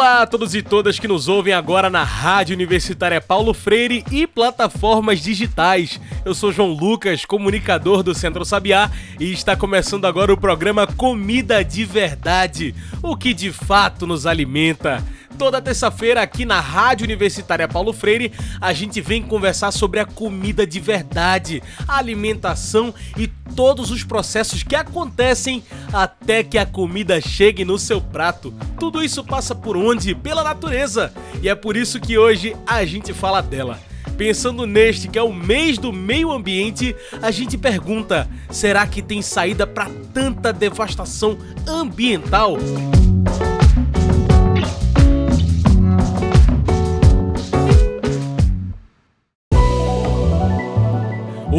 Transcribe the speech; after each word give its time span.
Olá 0.00 0.22
a 0.22 0.26
todos 0.26 0.54
e 0.54 0.62
todas 0.62 0.98
que 0.98 1.06
nos 1.06 1.28
ouvem 1.28 1.52
agora 1.52 1.90
na 1.90 2.02
Rádio 2.02 2.54
Universitária 2.54 3.20
Paulo 3.20 3.52
Freire 3.52 4.02
e 4.10 4.26
plataformas 4.26 5.20
digitais. 5.20 6.00
Eu 6.24 6.34
sou 6.34 6.50
João 6.50 6.72
Lucas, 6.72 7.26
comunicador 7.26 8.02
do 8.02 8.14
Centro 8.14 8.42
Sabiá, 8.42 8.90
e 9.20 9.30
está 9.30 9.54
começando 9.54 10.06
agora 10.06 10.32
o 10.32 10.40
programa 10.40 10.86
Comida 10.86 11.62
de 11.62 11.84
Verdade, 11.84 12.74
o 13.02 13.14
que 13.14 13.34
de 13.34 13.52
fato 13.52 14.06
nos 14.06 14.24
alimenta. 14.24 15.04
Toda 15.38 15.62
terça-feira 15.62 16.20
aqui 16.20 16.44
na 16.44 16.60
Rádio 16.60 17.04
Universitária 17.04 17.66
Paulo 17.66 17.92
Freire, 17.92 18.32
a 18.60 18.72
gente 18.72 19.00
vem 19.00 19.22
conversar 19.22 19.70
sobre 19.70 19.98
a 19.98 20.04
comida 20.04 20.66
de 20.66 20.78
verdade, 20.78 21.62
a 21.88 21.96
alimentação 21.96 22.94
e 23.16 23.26
todos 23.54 23.90
os 23.90 24.04
processos 24.04 24.62
que 24.62 24.76
acontecem 24.76 25.62
até 25.92 26.42
que 26.42 26.58
a 26.58 26.66
comida 26.66 27.20
chegue 27.20 27.64
no 27.64 27.78
seu 27.78 28.00
prato. 28.00 28.52
Tudo 28.78 29.02
isso 29.02 29.24
passa 29.24 29.54
por 29.54 29.76
onde? 29.76 30.14
Pela 30.14 30.44
natureza. 30.44 31.12
E 31.42 31.48
é 31.48 31.54
por 31.54 31.76
isso 31.76 32.00
que 32.00 32.18
hoje 32.18 32.54
a 32.66 32.84
gente 32.84 33.12
fala 33.12 33.40
dela. 33.40 33.78
Pensando 34.16 34.66
neste 34.66 35.08
que 35.08 35.18
é 35.18 35.22
o 35.22 35.32
mês 35.32 35.78
do 35.78 35.92
meio 35.92 36.30
ambiente, 36.30 36.94
a 37.22 37.30
gente 37.30 37.56
pergunta: 37.56 38.28
será 38.50 38.86
que 38.86 39.00
tem 39.00 39.22
saída 39.22 39.66
para 39.66 39.90
tanta 40.12 40.52
devastação 40.52 41.38
ambiental? 41.66 42.58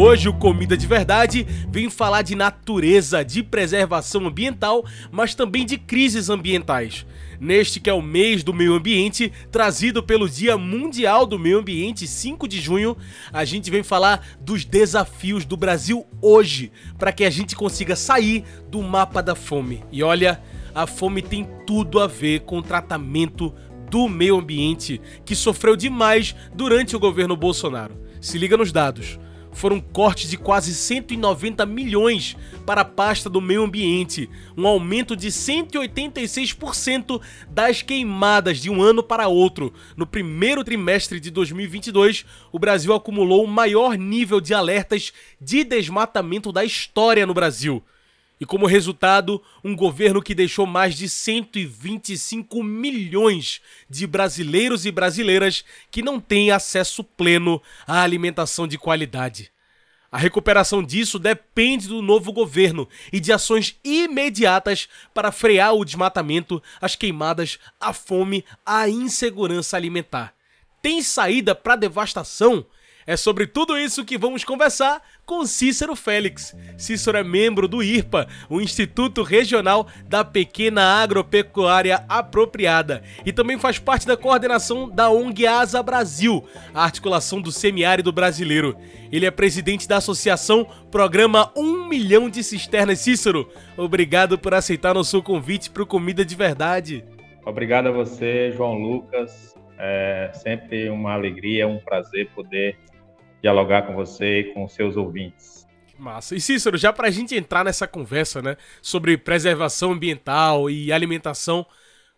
Hoje 0.04 0.28
o 0.28 0.32
Comida 0.32 0.76
de 0.76 0.84
Verdade 0.84 1.46
vem 1.70 1.88
falar 1.88 2.22
de 2.22 2.34
natureza, 2.34 3.24
de 3.24 3.40
preservação 3.40 4.26
ambiental, 4.26 4.84
mas 5.12 5.32
também 5.32 5.64
de 5.64 5.78
crises 5.78 6.28
ambientais. 6.28 7.06
Neste 7.38 7.78
que 7.78 7.88
é 7.88 7.94
o 7.94 8.02
mês 8.02 8.42
do 8.42 8.52
meio 8.52 8.74
ambiente, 8.74 9.30
trazido 9.52 10.02
pelo 10.02 10.28
Dia 10.28 10.58
Mundial 10.58 11.24
do 11.24 11.38
Meio 11.38 11.60
Ambiente, 11.60 12.08
5 12.08 12.48
de 12.48 12.60
junho, 12.60 12.96
a 13.32 13.44
gente 13.44 13.70
vem 13.70 13.84
falar 13.84 14.26
dos 14.40 14.64
desafios 14.64 15.44
do 15.44 15.56
Brasil 15.56 16.04
hoje, 16.20 16.72
para 16.98 17.12
que 17.12 17.22
a 17.22 17.30
gente 17.30 17.54
consiga 17.54 17.94
sair 17.94 18.42
do 18.68 18.82
mapa 18.82 19.22
da 19.22 19.36
fome. 19.36 19.84
E 19.92 20.02
olha, 20.02 20.42
a 20.74 20.84
fome 20.84 21.22
tem 21.22 21.48
tudo 21.64 22.00
a 22.00 22.08
ver 22.08 22.40
com 22.40 22.58
o 22.58 22.62
tratamento 22.62 23.54
do 23.88 24.08
meio 24.08 24.36
ambiente, 24.36 25.00
que 25.24 25.36
sofreu 25.36 25.76
demais 25.76 26.34
durante 26.52 26.96
o 26.96 26.98
governo 26.98 27.36
Bolsonaro. 27.36 27.96
Se 28.20 28.36
liga 28.36 28.56
nos 28.56 28.72
dados 28.72 29.21
foram 29.52 29.80
cortes 29.80 30.30
de 30.30 30.36
quase 30.36 30.74
190 30.74 31.64
milhões 31.66 32.36
para 32.66 32.80
a 32.80 32.84
pasta 32.84 33.28
do 33.28 33.40
meio 33.40 33.62
ambiente, 33.62 34.28
um 34.56 34.66
aumento 34.66 35.14
de 35.14 35.28
186% 35.28 37.20
das 37.48 37.82
queimadas 37.82 38.58
de 38.58 38.70
um 38.70 38.82
ano 38.82 39.02
para 39.02 39.28
outro. 39.28 39.72
No 39.96 40.06
primeiro 40.06 40.64
trimestre 40.64 41.20
de 41.20 41.30
2022, 41.30 42.24
o 42.50 42.58
Brasil 42.58 42.94
acumulou 42.94 43.44
o 43.44 43.48
maior 43.48 43.96
nível 43.96 44.40
de 44.40 44.54
alertas 44.54 45.12
de 45.40 45.64
desmatamento 45.64 46.50
da 46.50 46.64
história 46.64 47.26
no 47.26 47.34
Brasil. 47.34 47.82
E 48.42 48.44
como 48.44 48.66
resultado, 48.66 49.40
um 49.62 49.72
governo 49.72 50.20
que 50.20 50.34
deixou 50.34 50.66
mais 50.66 50.96
de 50.96 51.08
125 51.08 52.60
milhões 52.60 53.60
de 53.88 54.04
brasileiros 54.04 54.84
e 54.84 54.90
brasileiras 54.90 55.64
que 55.92 56.02
não 56.02 56.18
têm 56.18 56.50
acesso 56.50 57.04
pleno 57.04 57.62
à 57.86 58.02
alimentação 58.02 58.66
de 58.66 58.76
qualidade. 58.76 59.52
A 60.10 60.18
recuperação 60.18 60.82
disso 60.82 61.20
depende 61.20 61.86
do 61.86 62.02
novo 62.02 62.32
governo 62.32 62.88
e 63.12 63.20
de 63.20 63.32
ações 63.32 63.78
imediatas 63.84 64.88
para 65.14 65.30
frear 65.30 65.74
o 65.74 65.84
desmatamento, 65.84 66.60
as 66.80 66.96
queimadas, 66.96 67.60
a 67.78 67.92
fome, 67.92 68.44
a 68.66 68.88
insegurança 68.88 69.76
alimentar. 69.76 70.34
Tem 70.82 71.00
saída 71.00 71.54
para 71.54 71.76
devastação? 71.76 72.66
É 73.06 73.16
sobre 73.16 73.46
tudo 73.46 73.76
isso 73.76 74.04
que 74.04 74.16
vamos 74.16 74.44
conversar 74.44 75.02
com 75.26 75.44
Cícero 75.44 75.96
Félix. 75.96 76.56
Cícero 76.76 77.18
é 77.18 77.24
membro 77.24 77.66
do 77.66 77.82
IRPA, 77.82 78.28
o 78.48 78.60
Instituto 78.60 79.22
Regional 79.22 79.88
da 80.06 80.24
Pequena 80.24 80.82
Agropecuária 81.02 82.04
Apropriada, 82.08 83.02
e 83.24 83.32
também 83.32 83.58
faz 83.58 83.78
parte 83.78 84.06
da 84.06 84.16
coordenação 84.16 84.88
da 84.88 85.10
ONG 85.10 85.46
Asa 85.46 85.82
Brasil, 85.82 86.46
a 86.72 86.84
articulação 86.84 87.40
do 87.40 87.50
semiárido 87.50 88.12
brasileiro. 88.12 88.76
Ele 89.10 89.26
é 89.26 89.30
presidente 89.30 89.88
da 89.88 89.96
associação 89.96 90.66
Programa 90.90 91.50
1 91.56 91.88
Milhão 91.88 92.30
de 92.30 92.42
Cisternas. 92.42 93.00
Cícero, 93.00 93.50
obrigado 93.76 94.38
por 94.38 94.54
aceitar 94.54 94.94
nosso 94.94 95.22
convite 95.22 95.70
para 95.70 95.82
o 95.82 95.86
Comida 95.86 96.24
de 96.24 96.36
Verdade. 96.36 97.04
Obrigado 97.44 97.88
a 97.88 97.90
você, 97.90 98.52
João 98.52 98.74
Lucas. 98.74 99.54
É 99.78 100.30
sempre 100.34 100.88
uma 100.88 101.12
alegria, 101.12 101.66
um 101.66 101.78
prazer 101.78 102.28
poder 102.34 102.78
dialogar 103.42 103.82
com 103.82 103.94
você 103.94 104.40
e 104.40 104.54
com 104.54 104.68
seus 104.68 104.96
ouvintes. 104.96 105.66
Massa. 105.98 106.34
E 106.34 106.40
Cícero, 106.40 106.78
já 106.78 106.92
para 106.92 107.08
a 107.08 107.10
gente 107.10 107.36
entrar 107.36 107.64
nessa 107.64 107.86
conversa, 107.86 108.40
né, 108.40 108.56
sobre 108.80 109.18
preservação 109.18 109.92
ambiental 109.92 110.70
e 110.70 110.92
alimentação, 110.92 111.66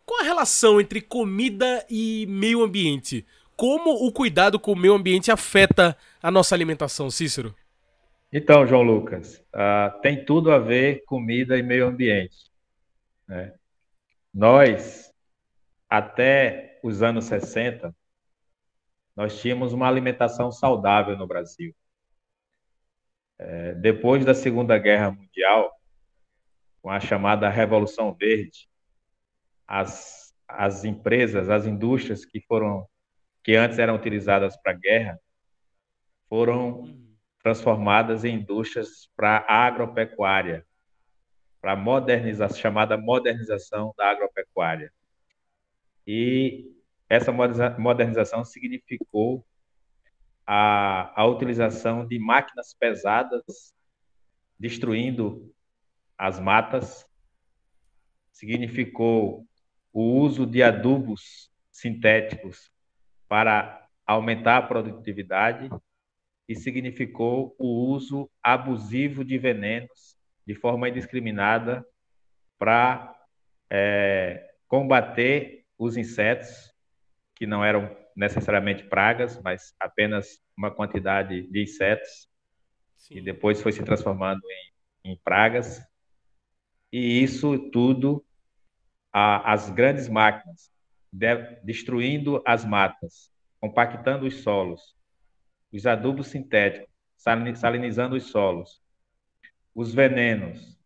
qual 0.07 0.21
a 0.21 0.25
relação 0.25 0.81
entre 0.81 1.01
comida 1.01 1.85
e 1.89 2.27
meio 2.29 2.63
ambiente? 2.63 3.27
Como 3.57 4.07
o 4.07 4.13
cuidado 4.13 4.59
com 4.59 4.73
o 4.73 4.77
meio 4.77 4.95
ambiente 4.95 5.31
afeta 5.31 5.97
a 6.23 6.31
nossa 6.31 6.55
alimentação, 6.55 7.11
Cícero? 7.11 7.55
Então, 8.33 8.67
João 8.67 8.83
Lucas, 8.83 9.43
uh, 9.55 10.01
tem 10.01 10.25
tudo 10.25 10.51
a 10.51 10.59
ver 10.59 11.05
comida 11.07 11.57
e 11.57 11.63
meio 11.63 11.87
ambiente. 11.87 12.51
Né? 13.29 13.53
Nós, 14.33 15.13
até 15.89 16.81
os 16.83 17.03
anos 17.03 17.27
60, 17.27 17.95
nós 19.17 19.41
tínhamos 19.41 19.73
uma 19.73 19.89
alimentação 19.89 20.51
saudável 20.51 21.17
no 21.17 21.27
Brasil. 21.27 21.75
É, 23.39 23.75
depois 23.75 24.25
da 24.25 24.35
Segunda 24.35 24.79
Guerra 24.79 25.11
Mundial, 25.11 25.73
com 26.83 26.91
a 26.91 27.01
chamada 27.01 27.49
Revolução 27.49 28.15
Verde, 28.15 28.69
as, 29.67 30.35
as 30.47 30.85
empresas, 30.85 31.49
as 31.49 31.67
indústrias 31.67 32.25
que 32.25 32.41
foram 32.41 32.87
que 33.43 33.55
antes 33.55 33.79
eram 33.79 33.95
utilizadas 33.95 34.57
para 34.57 34.73
guerra, 34.73 35.21
foram 36.29 36.99
transformadas 37.43 38.25
em 38.25 38.37
indústrias 38.37 39.11
para 39.15 39.45
agropecuária, 39.47 40.67
para 41.61 41.77
modernização, 41.77 42.57
chamada 42.57 42.97
modernização 42.97 43.93
da 43.99 44.11
agropecuária. 44.11 44.91
E 46.07 46.74
essa 47.15 47.33
modernização 47.79 48.45
significou 48.45 49.47
a, 50.47 51.13
a 51.21 51.27
utilização 51.27 52.07
de 52.07 52.19
máquinas 52.19 52.75
pesadas, 52.75 53.75
destruindo 54.59 55.55
as 56.19 56.41
matas, 56.41 57.07
significou 58.33 59.47
o 59.93 60.03
uso 60.21 60.45
de 60.45 60.63
adubos 60.63 61.51
sintéticos 61.71 62.71
para 63.29 63.89
aumentar 64.07 64.59
a 64.59 64.63
produtividade. 64.63 65.71
E 66.47 66.55
significou 66.55 67.57
o 67.59 67.89
uso 67.89 68.31
abusivo 68.43 69.25
de 69.25 69.39
venenos 69.39 70.19
de 70.47 70.55
forma 70.55 70.91
indiscriminada 70.91 71.87
para 72.59 73.17
é, 73.71 74.55
combater 74.69 75.65
os 75.79 75.97
insetos 75.97 76.74
que 77.35 77.47
não 77.47 77.65
eram 77.65 77.95
necessariamente 78.17 78.85
pragas, 78.85 79.41
mas 79.43 79.75
apenas 79.81 80.41
uma 80.57 80.71
quantidade 80.71 81.43
de 81.49 81.63
insetos, 81.63 82.29
Sim. 82.97 83.17
e 83.17 83.21
depois 83.21 83.61
foi 83.61 83.73
se 83.73 83.83
transformando 83.83 84.41
em, 85.05 85.13
em 85.13 85.17
pragas. 85.25 85.83
E 86.93 87.23
isso 87.23 87.59
tudo, 87.71 88.25
a, 89.13 89.53
as 89.53 89.69
grandes 89.71 90.09
máquinas, 90.09 90.73
de, 91.13 91.37
destruindo 91.63 92.43
as 92.47 92.65
matas, 92.65 93.33
compactando 93.61 94.27
os 94.27 94.43
solos, 94.43 94.97
os 95.73 95.87
adubos 95.87 96.29
sintéticos, 96.29 96.89
salinizando 97.17 98.15
os 98.15 98.25
solos, 98.25 98.83
os 99.75 99.93
venenos, 99.93 100.79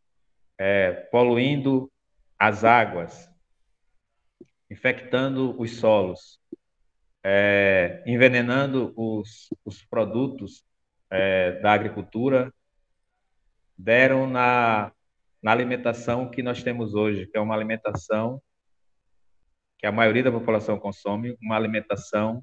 é, 0.57 0.93
poluindo 0.93 1.91
as 2.39 2.65
águas, 2.65 3.28
infectando 4.71 5.59
os 5.61 5.77
solos, 5.77 6.41
é, 7.23 8.03
envenenando 8.07 8.93
os, 8.97 9.49
os 9.65 9.85
produtos 9.85 10.65
é, 11.11 11.53
da 11.61 11.73
agricultura, 11.73 12.53
deram 13.77 14.29
na, 14.29 14.93
na 15.43 15.53
alimentação 15.53 16.31
que 16.31 16.43
nós 16.43 16.63
temos 16.63 16.95
hoje, 16.95 17.27
que 17.27 17.37
é 17.37 17.41
uma 17.41 17.55
alimentação 17.55 18.43
que 19.79 19.87
a 19.87 19.93
maioria 19.93 20.25
da 20.25 20.33
população 20.33 20.79
consome, 20.79 21.37
uma 21.41 21.57
alimentação 21.57 22.43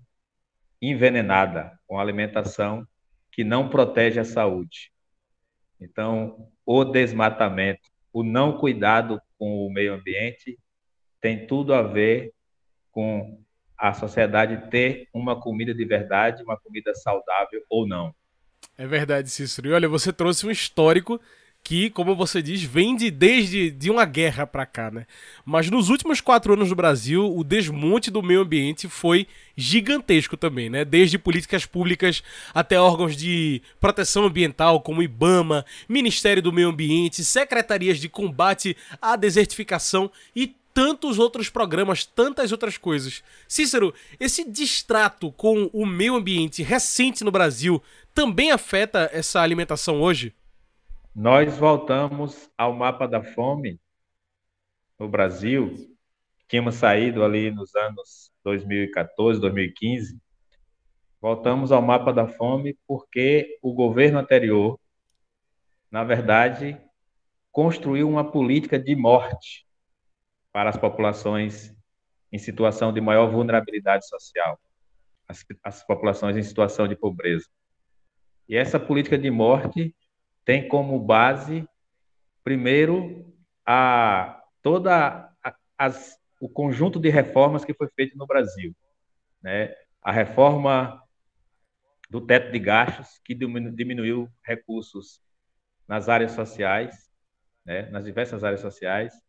envenenada, 0.82 1.78
uma 1.88 2.02
alimentação 2.02 2.88
que 3.30 3.44
não 3.44 3.70
protege 3.70 4.20
a 4.20 4.26
saúde. 4.26 4.94
Então, 5.80 6.50
o 6.66 6.86
desmatamento, 6.86 7.90
o 8.14 8.24
não 8.24 8.58
cuidado 8.58 9.22
com 9.38 9.68
o 9.68 9.70
meio 9.70 9.94
ambiente 9.94 10.58
tem 11.22 11.48
tudo 11.48 11.74
a 11.74 11.82
ver 11.82 12.34
com 12.92 13.40
a 13.78 13.94
sociedade 13.94 14.70
ter 14.70 15.08
uma 15.14 15.40
comida 15.40 15.74
de 15.74 15.86
verdade, 15.86 16.44
uma 16.44 16.58
comida 16.58 16.94
saudável 16.96 17.62
ou 17.70 17.88
não. 17.88 18.14
É 18.78 18.88
verdade, 18.88 19.30
Cícero. 19.30 19.70
E 19.70 19.74
olha, 19.74 19.88
você 19.88 20.12
trouxe 20.12 20.46
um 20.46 20.52
histórico 20.52 21.20
que, 21.66 21.90
como 21.90 22.16
você 22.16 22.44
diz, 22.44 22.62
vem 22.62 22.96
de, 22.96 23.10
desde 23.10 23.72
de 23.72 23.90
uma 23.90 24.06
guerra 24.06 24.46
para 24.46 24.68
cá, 24.68 24.92
né? 24.92 25.08
Mas 25.44 25.68
nos 25.68 25.90
últimos 25.90 26.22
quatro 26.22 26.54
anos 26.54 26.70
no 26.70 26.76
Brasil, 26.76 27.36
o 27.36 27.44
desmonte 27.44 28.12
do 28.12 28.22
meio 28.22 28.42
ambiente 28.42 28.88
foi 28.88 29.28
gigantesco 29.58 30.38
também, 30.38 30.70
né? 30.70 30.86
Desde 30.86 31.18
políticas 31.18 31.66
públicas 31.66 32.22
até 32.54 32.80
órgãos 32.80 33.18
de 33.18 33.64
proteção 33.80 34.26
ambiental, 34.26 34.80
como 34.80 35.02
IBAMA, 35.02 35.66
Ministério 35.90 36.42
do 36.42 36.54
Meio 36.54 36.70
Ambiente, 36.70 37.26
secretarias 37.26 37.98
de 37.98 38.10
combate 38.10 38.78
à 39.02 39.16
desertificação 39.16 40.12
e 40.36 40.56
tantos 40.76 41.18
outros 41.18 41.50
programas, 41.50 42.06
tantas 42.06 42.52
outras 42.52 42.78
coisas. 42.78 43.24
Cícero, 43.48 43.94
esse 44.20 44.44
distrato 44.52 45.32
com 45.32 45.70
o 45.72 45.86
meio 45.86 46.16
ambiente 46.16 46.62
recente 46.62 47.24
no 47.24 47.32
Brasil 47.32 47.82
também 48.14 48.52
afeta 48.52 49.10
essa 49.14 49.40
alimentação 49.40 50.02
hoje? 50.02 50.36
Nós 51.16 51.58
voltamos 51.58 52.50
ao 52.58 52.74
mapa 52.74 53.08
da 53.08 53.24
fome 53.24 53.80
no 55.00 55.08
Brasil. 55.08 55.74
Tínhamos 56.46 56.76
saído 56.76 57.24
ali 57.24 57.50
nos 57.52 57.74
anos 57.74 58.34
2014, 58.44 59.40
2015. 59.40 60.20
Voltamos 61.22 61.72
ao 61.72 61.82
mapa 61.82 62.12
da 62.12 62.28
fome 62.28 62.78
porque 62.86 63.58
o 63.62 63.74
governo 63.74 64.20
anterior, 64.20 64.78
na 65.90 66.04
verdade, 66.04 66.78
construiu 67.50 68.10
uma 68.10 68.30
política 68.30 68.78
de 68.78 68.94
morte 68.94 69.65
para 70.56 70.70
as 70.70 70.78
populações 70.78 71.76
em 72.32 72.38
situação 72.38 72.94
de 72.94 73.02
maior 73.02 73.30
vulnerabilidade 73.30 74.08
social, 74.08 74.58
as, 75.28 75.46
as 75.62 75.86
populações 75.86 76.38
em 76.38 76.44
situação 76.44 76.88
de 76.88 76.96
pobreza. 76.96 77.46
E 78.48 78.56
essa 78.56 78.80
política 78.80 79.18
de 79.18 79.30
morte 79.30 79.94
tem 80.46 80.66
como 80.66 80.98
base, 80.98 81.68
primeiro, 82.42 83.36
a 83.66 84.42
toda 84.62 85.30
a, 85.44 85.56
as, 85.78 86.18
o 86.40 86.48
conjunto 86.48 87.02
de 87.02 87.10
reformas 87.10 87.66
que 87.66 87.74
foi 87.74 87.90
feito 87.90 88.18
no 88.18 88.26
Brasil. 88.26 88.74
Né? 89.42 89.76
A 90.02 90.14
reforma 90.14 91.04
do 92.10 92.22
teto 92.22 92.54
de 92.54 92.60
gastos, 92.60 93.20
que 93.26 93.36
diminuiu 93.36 94.30
recursos 94.42 95.22
nas 95.86 96.08
áreas 96.08 96.32
sociais, 96.32 97.12
né? 97.66 97.90
nas 97.90 98.06
diversas 98.06 98.42
áreas 98.42 98.62
sociais, 98.62 99.25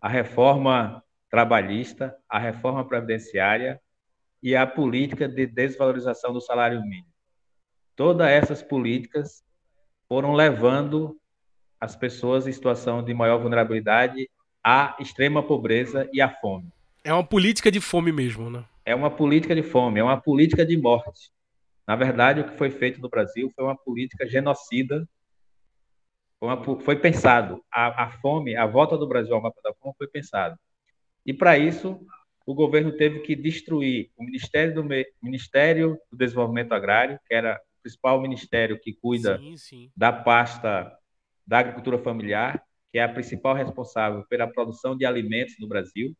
a 0.00 0.08
reforma 0.08 1.02
trabalhista, 1.30 2.16
a 2.28 2.38
reforma 2.38 2.84
previdenciária 2.86 3.80
e 4.42 4.56
a 4.56 4.66
política 4.66 5.28
de 5.28 5.46
desvalorização 5.46 6.32
do 6.32 6.40
salário 6.40 6.80
mínimo. 6.80 7.12
Todas 7.94 8.28
essas 8.28 8.62
políticas 8.62 9.44
foram 10.08 10.32
levando 10.32 11.20
as 11.80 11.94
pessoas 11.94 12.46
em 12.46 12.52
situação 12.52 13.02
de 13.02 13.14
maior 13.14 13.38
vulnerabilidade 13.38 14.28
à 14.64 14.96
extrema 14.98 15.42
pobreza 15.42 16.08
e 16.12 16.20
à 16.20 16.28
fome. 16.28 16.72
É 17.04 17.12
uma 17.12 17.24
política 17.24 17.70
de 17.70 17.80
fome 17.80 18.12
mesmo, 18.12 18.50
né? 18.50 18.64
É 18.84 18.94
uma 18.94 19.10
política 19.10 19.54
de 19.54 19.62
fome, 19.62 20.00
é 20.00 20.02
uma 20.02 20.20
política 20.20 20.64
de 20.64 20.76
morte. 20.76 21.30
Na 21.86 21.96
verdade, 21.96 22.40
o 22.40 22.44
que 22.44 22.56
foi 22.56 22.70
feito 22.70 23.00
no 23.00 23.08
Brasil 23.08 23.50
foi 23.54 23.64
uma 23.64 23.76
política 23.76 24.26
genocida. 24.28 25.08
Foi, 26.82 26.96
pensado. 26.96 27.62
A, 27.70 28.04
a, 28.04 28.10
fome, 28.20 28.56
a 28.56 28.66
volta 28.66 28.96
do 28.96 29.06
Brasil 29.06 29.34
ao 29.34 29.42
mapa 29.42 29.60
da 29.62 29.74
fome 29.74 29.94
foi 29.98 30.08
pensado. 30.08 30.58
E 31.24 31.34
para 31.34 31.58
isso, 31.58 32.00
o 32.46 32.54
governo 32.54 32.92
teve 32.96 33.20
que 33.20 33.36
destruir 33.36 34.10
o 34.16 34.24
Ministério 34.24 34.74
do, 34.74 34.88
Ministério 35.22 35.98
do 36.10 36.16
Desenvolvimento 36.16 36.72
Agrário, 36.72 37.20
que 37.26 37.34
era 37.34 37.60
principal 37.82 38.20
ministério 38.20 38.78
que 38.78 38.92
cuida 38.92 39.38
sim, 39.38 39.56
sim. 39.56 39.90
da 39.96 40.12
pasta 40.12 40.96
da 41.46 41.58
agricultura 41.58 41.98
familiar, 41.98 42.62
que 42.90 42.98
é 42.98 43.02
a 43.02 43.08
principal 43.08 43.54
responsável 43.54 44.24
pela 44.28 44.46
produção 44.46 44.96
de 44.96 45.04
alimentos 45.04 45.56
no 45.58 45.68
Brasil, 45.68 46.14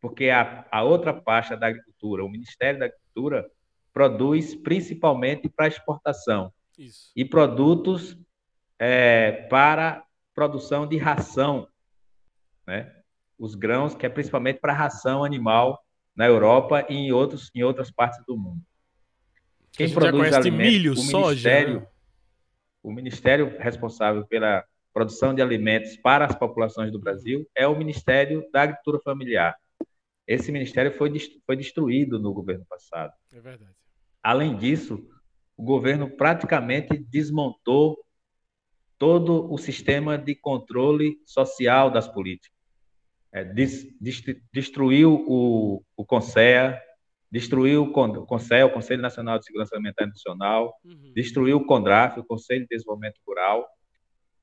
porque 0.00 0.30
a, 0.30 0.66
a 0.70 0.82
outra 0.82 1.12
pasta 1.12 1.56
da 1.56 1.68
agricultura, 1.68 2.24
o 2.24 2.28
Ministério 2.28 2.80
da 2.80 2.86
Agricultura, 2.86 3.50
produz 3.92 4.54
principalmente 4.54 5.48
para 5.48 5.68
exportação 5.68 6.52
Isso. 6.78 7.12
e 7.14 7.24
produtos 7.24 8.16
é, 8.84 9.30
para 9.48 10.04
produção 10.34 10.88
de 10.88 10.96
ração, 10.96 11.68
né? 12.66 12.92
Os 13.38 13.54
grãos, 13.54 13.94
que 13.94 14.04
é 14.04 14.08
principalmente 14.08 14.58
para 14.58 14.72
ração 14.72 15.22
animal 15.22 15.80
na 16.16 16.26
Europa 16.26 16.84
e 16.88 16.94
em, 16.94 17.12
outros, 17.12 17.48
em 17.54 17.62
outras 17.62 17.92
partes 17.92 18.20
do 18.26 18.36
mundo. 18.36 18.60
Quem 19.70 19.88
produz 19.88 20.32
alimentos, 20.32 20.72
milho, 20.72 20.92
o 20.94 20.96
soja, 20.96 21.48
ministério, 21.48 21.80
né? 21.80 21.86
o 22.82 22.92
ministério 22.92 23.56
responsável 23.56 24.26
pela 24.26 24.64
produção 24.92 25.32
de 25.32 25.40
alimentos 25.40 25.96
para 25.96 26.24
as 26.24 26.34
populações 26.34 26.90
do 26.90 26.98
Brasil 26.98 27.48
é 27.56 27.68
o 27.68 27.78
Ministério 27.78 28.44
da 28.52 28.62
Agricultura 28.62 28.98
Familiar. 29.04 29.56
Esse 30.26 30.50
ministério 30.50 30.92
foi, 30.92 31.12
foi 31.46 31.56
destruído 31.56 32.18
no 32.18 32.34
governo 32.34 32.66
passado. 32.68 33.12
É 33.32 33.40
verdade. 33.40 33.76
Além 34.20 34.56
disso, 34.56 35.08
o 35.56 35.62
governo 35.62 36.10
praticamente 36.10 36.98
desmontou 36.98 37.96
todo 39.02 39.52
o 39.52 39.58
sistema 39.58 40.16
de 40.16 40.32
controle 40.32 41.20
social 41.26 41.90
das 41.90 42.06
políticas. 42.06 42.56
É, 43.32 43.42
des, 43.42 43.84
destruiu 44.52 45.24
o, 45.26 45.82
o 45.96 46.04
CONSEA, 46.04 46.80
destruiu 47.28 47.82
o 47.82 47.92
CONSEL, 47.92 48.68
o 48.68 48.72
Conselho 48.72 49.02
Nacional 49.02 49.40
de 49.40 49.46
Segurança 49.46 49.74
Alimentar 49.74 50.04
e 50.04 50.06
Nutricional, 50.06 50.72
uhum. 50.84 51.12
destruiu 51.16 51.56
o 51.56 51.66
CONDRAF, 51.66 52.20
o 52.20 52.24
Conselho 52.24 52.60
de 52.60 52.76
Desenvolvimento 52.76 53.18
Rural, 53.26 53.68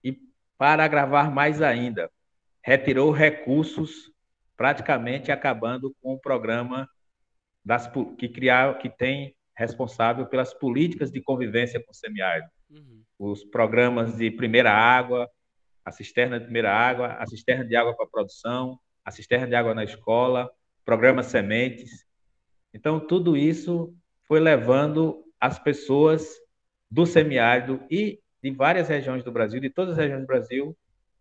e, 0.03 0.19
para 0.57 0.83
agravar 0.83 1.33
mais 1.33 1.61
ainda, 1.61 2.11
retirou 2.61 3.11
recursos, 3.11 4.11
praticamente 4.57 5.31
acabando 5.31 5.95
com 6.01 6.15
o 6.15 6.19
programa 6.19 6.85
das, 7.63 7.89
que, 8.17 8.27
criar, 8.27 8.77
que 8.77 8.89
tem 8.89 9.33
responsável 9.55 10.25
pelas 10.25 10.53
políticas 10.53 11.09
de 11.09 11.21
convivência 11.21 11.81
com 11.81 11.91
o 11.91 11.95
semiárido. 11.95 12.49
Uhum. 12.69 13.03
Os 13.17 13.43
programas 13.43 14.15
de 14.15 14.29
primeira 14.31 14.71
água, 14.71 15.29
a 15.83 15.91
cisterna 15.91 16.39
de 16.39 16.45
primeira 16.45 16.71
água, 16.71 17.13
a 17.13 17.25
cisterna 17.25 17.65
de 17.65 17.75
água 17.75 17.95
para 17.95 18.07
produção, 18.07 18.79
a 19.03 19.11
cisterna 19.11 19.47
de 19.47 19.55
água 19.55 19.73
na 19.73 19.83
escola, 19.83 20.49
programa 20.85 21.23
sementes, 21.23 22.09
então, 22.73 22.99
tudo 22.99 23.35
isso 23.35 23.95
foi 24.25 24.39
levando 24.39 25.23
as 25.39 25.57
pessoas 25.57 26.27
do 26.89 27.05
semiárido 27.05 27.81
e 27.89 28.19
de 28.41 28.51
várias 28.51 28.87
regiões 28.87 29.23
do 29.23 29.31
Brasil, 29.31 29.59
de 29.59 29.69
todas 29.69 29.93
as 29.93 29.97
regiões 29.97 30.21
do 30.21 30.27
Brasil, 30.27 30.77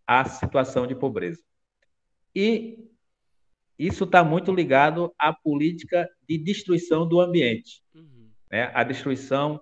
à 0.06 0.24
situação 0.24 0.86
de 0.86 0.94
pobreza. 0.94 1.42
E 2.34 2.86
isso 3.78 4.04
está 4.04 4.22
muito 4.22 4.52
ligado 4.52 5.12
à 5.18 5.32
política 5.32 6.08
de 6.28 6.36
destruição 6.38 7.08
do 7.08 7.20
ambiente, 7.20 7.82
uhum. 7.94 8.30
né? 8.50 8.70
a 8.74 8.84
destruição 8.84 9.60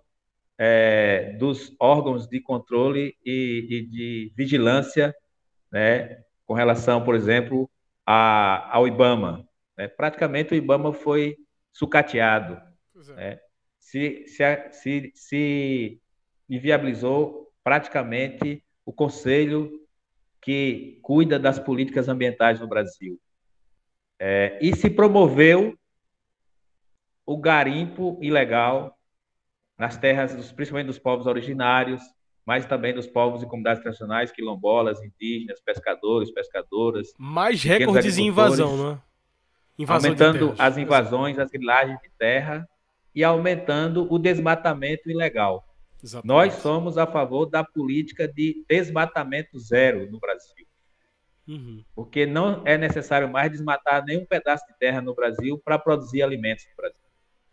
é, 0.59 1.37
dos 1.39 1.75
órgãos 1.79 2.27
de 2.27 2.41
controle 2.41 3.17
e, 3.25 3.67
e 3.71 3.87
de 3.87 4.33
vigilância, 4.37 5.15
né? 5.71 6.23
com 6.45 6.55
relação, 6.55 7.05
por 7.05 7.15
exemplo, 7.15 7.71
a, 8.05 8.75
ao 8.77 8.87
IBAMA. 8.87 9.47
Né? 9.77 9.89
Praticamente 9.89 10.55
o 10.55 10.57
IBAMA 10.57 10.93
foi 10.93 11.37
sucateado. 11.73 12.61
É. 13.11 13.15
Né? 13.15 13.41
Se, 13.79 14.25
se, 14.27 14.71
se, 14.73 15.13
se 15.15 16.01
inviabilizou 16.49 17.53
praticamente 17.63 18.65
o 18.85 18.93
conselho 18.93 19.87
que 20.41 20.99
cuida 21.03 21.39
das 21.39 21.59
políticas 21.59 22.09
ambientais 22.09 22.61
no 22.61 22.69
Brasil. 22.69 23.21
É, 24.19 24.59
e 24.63 24.75
se 24.75 24.89
promoveu 24.89 25.77
o 27.27 27.37
garimpo 27.37 28.19
ilegal 28.23 28.96
nas 29.78 29.97
terras, 29.97 30.35
dos, 30.35 30.52
principalmente 30.52 30.87
dos 30.87 30.99
povos 30.99 31.26
originários, 31.26 32.00
mas 32.45 32.64
também 32.64 32.95
dos 32.95 33.06
povos 33.06 33.42
e 33.42 33.47
comunidades 33.47 33.83
tradicionais, 33.83 34.30
quilombolas, 34.30 35.02
indígenas, 35.02 35.61
pescadores, 35.61 36.30
pescadoras. 36.30 37.12
Mais 37.18 37.62
recordes 37.62 38.18
em 38.18 38.28
invasão, 38.28 38.76
não 38.76 38.92
é? 38.92 38.99
Invasão 39.78 40.11
aumentando 40.11 40.54
as 40.59 40.78
invasões, 40.78 41.38
as 41.38 41.50
grilagens 41.50 42.00
de 42.00 42.09
terra 42.18 42.66
e 43.14 43.25
aumentando 43.25 44.06
o 44.12 44.18
desmatamento 44.18 45.11
ilegal. 45.11 45.66
Exatamente. 46.02 46.28
Nós 46.28 46.54
somos 46.54 46.97
a 46.97 47.06
favor 47.06 47.47
da 47.47 47.64
política 47.64 48.28
de 48.28 48.64
desmatamento 48.68 49.59
zero 49.59 50.11
no 50.11 50.18
Brasil. 50.18 50.66
Uhum. 51.49 51.85
Porque 51.95 52.26
não 52.26 52.62
é 52.64 52.76
necessário 52.76 53.28
mais 53.28 53.50
desmatar 53.50 54.04
nenhum 54.04 54.25
pedaço 54.25 54.66
de 54.66 54.78
terra 54.78 55.00
no 55.00 55.14
Brasil 55.14 55.61
para 55.64 55.78
produzir 55.78 56.23
alimentos 56.23 56.66
no 56.71 56.76
Brasil. 56.76 57.06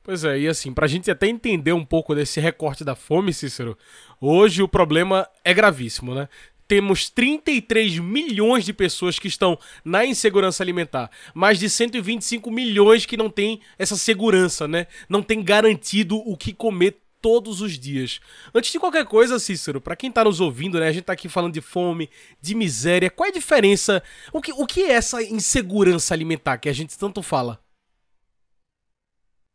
Pois 0.04 0.26
é, 0.26 0.38
e 0.38 0.50
assim, 0.50 0.74
para 0.74 0.86
a 0.86 0.90
gente 0.90 1.10
até 1.10 1.28
entender 1.28 1.72
um 1.72 1.86
pouco 1.86 2.14
desse 2.14 2.38
recorte 2.42 2.84
da 2.84 2.94
fome, 2.94 3.32
Cícero, 3.32 3.78
hoje 4.20 4.62
o 4.62 4.68
problema 4.68 5.26
é 5.46 5.54
gravíssimo, 5.54 6.14
né? 6.14 6.28
Temos 6.68 7.10
33 7.10 8.00
milhões 8.00 8.66
de 8.66 8.74
pessoas 8.74 9.18
que 9.18 9.30
estão 9.30 9.58
na 9.84 10.06
insegurança 10.06 10.62
alimentar, 10.62 11.10
mais 11.34 11.58
de 11.58 11.70
125 11.70 12.52
milhões 12.52 13.06
que 13.06 13.16
não 13.16 13.30
têm 13.30 13.62
essa 13.80 13.96
segurança, 13.96 14.68
né? 14.68 14.88
Não 15.08 15.24
tem 15.24 15.42
garantido 15.42 16.18
o 16.18 16.36
que 16.36 16.54
comer 16.54 16.98
todos 17.22 17.62
os 17.62 17.80
dias. 17.80 18.20
Antes 18.54 18.74
de 18.74 18.80
qualquer 18.80 19.06
coisa, 19.06 19.40
Cícero, 19.40 19.80
para 19.80 19.96
quem 19.96 20.12
tá 20.12 20.26
nos 20.26 20.42
ouvindo, 20.42 20.82
né, 20.82 20.90
a 20.90 20.92
gente 20.92 21.06
tá 21.06 21.14
aqui 21.14 21.30
falando 21.30 21.54
de 21.54 21.62
fome, 21.62 22.10
de 22.42 22.54
miséria, 22.54 23.10
qual 23.10 23.28
é 23.28 23.30
a 23.30 23.34
diferença? 23.34 24.04
O 24.34 24.42
que, 24.42 24.52
o 24.52 24.66
que 24.68 24.84
é 24.84 24.92
essa 24.92 25.24
insegurança 25.24 26.14
alimentar 26.14 26.58
que 26.58 26.68
a 26.68 26.74
gente 26.74 26.98
tanto 26.98 27.24
fala? 27.24 27.62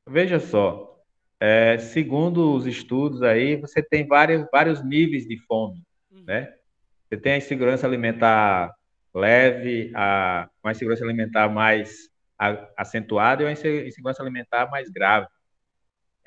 Veja 0.08 0.40
só, 0.40 0.98
é, 1.40 1.78
segundo 1.78 2.54
os 2.54 2.66
estudos 2.66 3.22
aí, 3.22 3.56
você 3.56 3.82
tem 3.82 4.06
vários, 4.06 4.46
vários 4.50 4.84
níveis 4.84 5.26
de 5.26 5.38
fome, 5.46 5.82
uhum. 6.10 6.24
né? 6.26 6.54
Você 7.08 7.16
tem 7.16 7.32
a 7.32 7.38
insegurança 7.38 7.86
alimentar 7.86 8.74
leve, 9.14 9.92
a, 9.94 10.48
uma 10.62 10.72
insegurança 10.72 11.04
alimentar 11.04 11.48
mais 11.48 12.08
acentuada 12.76 13.42
e 13.42 13.46
uma 13.46 13.52
insegurança 13.52 14.22
alimentar 14.22 14.70
mais 14.70 14.88
grave 14.90 15.26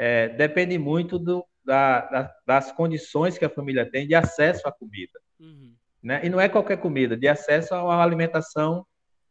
é, 0.04 0.30
depende 0.30 0.80
muito 0.80 1.20
do, 1.20 1.46
da, 1.64 2.02
da, 2.02 2.36
das 2.44 2.72
condições 2.72 3.38
que 3.38 3.46
a 3.46 3.50
família 3.50 3.86
tem 3.86 4.08
de 4.08 4.16
acesso 4.16 4.68
à 4.68 4.72
comida. 4.72 5.20
Uhum. 5.40 5.76
Né? 6.02 6.22
E 6.24 6.30
não 6.30 6.42
é 6.42 6.50
qualquer 6.50 6.78
comida, 6.78 7.16
de 7.16 7.28
acesso 7.28 7.76
a 7.76 7.84
uma 7.84 8.02
alimentação 8.02 8.84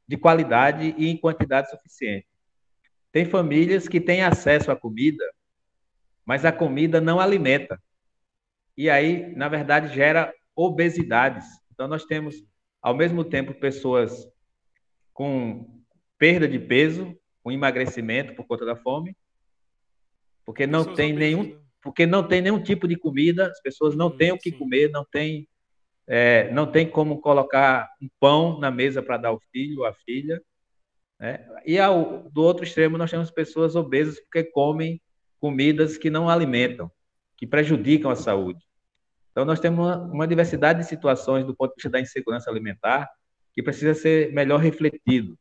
de 0.07 0.17
qualidade 0.17 0.95
e 0.97 1.09
em 1.09 1.17
quantidade 1.17 1.71
suficiente. 1.71 2.29
Tem 3.13 3.25
famílias 3.25 3.89
que 3.89 4.01
têm 4.01 4.23
acesso 4.23 4.71
à 4.71 4.77
comida, 4.77 5.25
mas 6.25 6.45
a 6.45 6.53
comida 6.53 7.01
não 7.01 7.19
alimenta. 7.19 7.81
E 8.77 8.89
aí, 8.89 9.35
na 9.35 9.49
verdade, 9.49 9.95
gera 9.95 10.33
obesidades. 10.55 11.47
Então, 11.73 11.89
nós 11.89 12.05
temos, 12.05 12.37
ao 12.81 12.95
mesmo 12.95 13.25
tempo, 13.25 13.53
pessoas 13.55 14.29
com 15.13 15.83
perda 16.19 16.47
de 16.47 16.59
peso, 16.59 17.17
com 17.43 17.51
emagrecimento 17.51 18.35
por 18.35 18.47
conta 18.47 18.65
da 18.65 18.77
fome, 18.77 19.17
porque 20.45 20.67
não 20.67 20.95
tem 20.95 21.13
nenhum, 21.13 21.59
porque 21.83 22.07
não 22.07 22.27
tem 22.27 22.41
nenhum 22.41 22.63
tipo 22.63 22.87
de 22.87 22.97
comida, 22.97 23.49
as 23.49 23.61
pessoas 23.61 23.95
não 23.95 24.09
hum, 24.09 24.17
têm 24.17 24.33
o 24.33 24.39
que 24.39 24.51
sim. 24.51 24.59
comer, 24.59 24.91
não 24.91 25.05
tem, 25.05 25.49
é, 26.07 26.51
não 26.53 26.71
tem 26.71 26.89
como 26.89 27.21
colocar 27.21 27.89
um 28.03 28.09
pão 28.19 28.59
na 28.59 28.71
mesa 28.71 29.03
para 29.03 29.17
dar 29.17 29.29
ao 29.29 29.41
filho 29.53 29.81
ou 29.81 29.87
à 29.87 29.93
filha. 29.93 30.43
Né? 31.21 31.47
E 31.67 31.79
ao, 31.79 32.31
do 32.31 32.43
outro 32.43 32.65
extremo 32.65 32.97
nós 32.97 33.11
temos 33.11 33.31
pessoas 33.31 33.77
obesas 33.77 34.19
porque 34.21 34.43
comem 34.43 35.01
comidas 35.39 35.99
que 35.99 36.09
não 36.09 36.29
alimentam, 36.29 36.91
que 37.37 37.47
prejudicam 37.47 38.11
a 38.11 38.17
saúde. 38.17 38.65
Então 39.31 39.45
nós 39.45 39.61
temos 39.61 39.79
uma, 39.79 39.99
uma 39.99 40.27
diversidade 40.27 40.81
de 40.81 40.87
situações 40.87 41.47
do 41.47 41.55
ponto 41.55 41.71
de 41.71 41.77
vista 41.77 41.91
da 41.91 42.01
insegurança 42.01 42.51
alimentar 42.51 43.09
que 43.53 43.63
precisa 43.63 43.95
ser 43.95 44.33
melhor 44.33 44.61
refletido. 44.61 45.39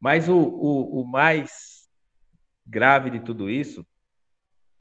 Mas 0.00 0.28
o, 0.28 0.36
o, 0.36 1.00
o 1.00 1.06
mais 1.06 1.88
grave 2.66 3.10
de 3.10 3.20
tudo 3.20 3.50
isso 3.50 3.84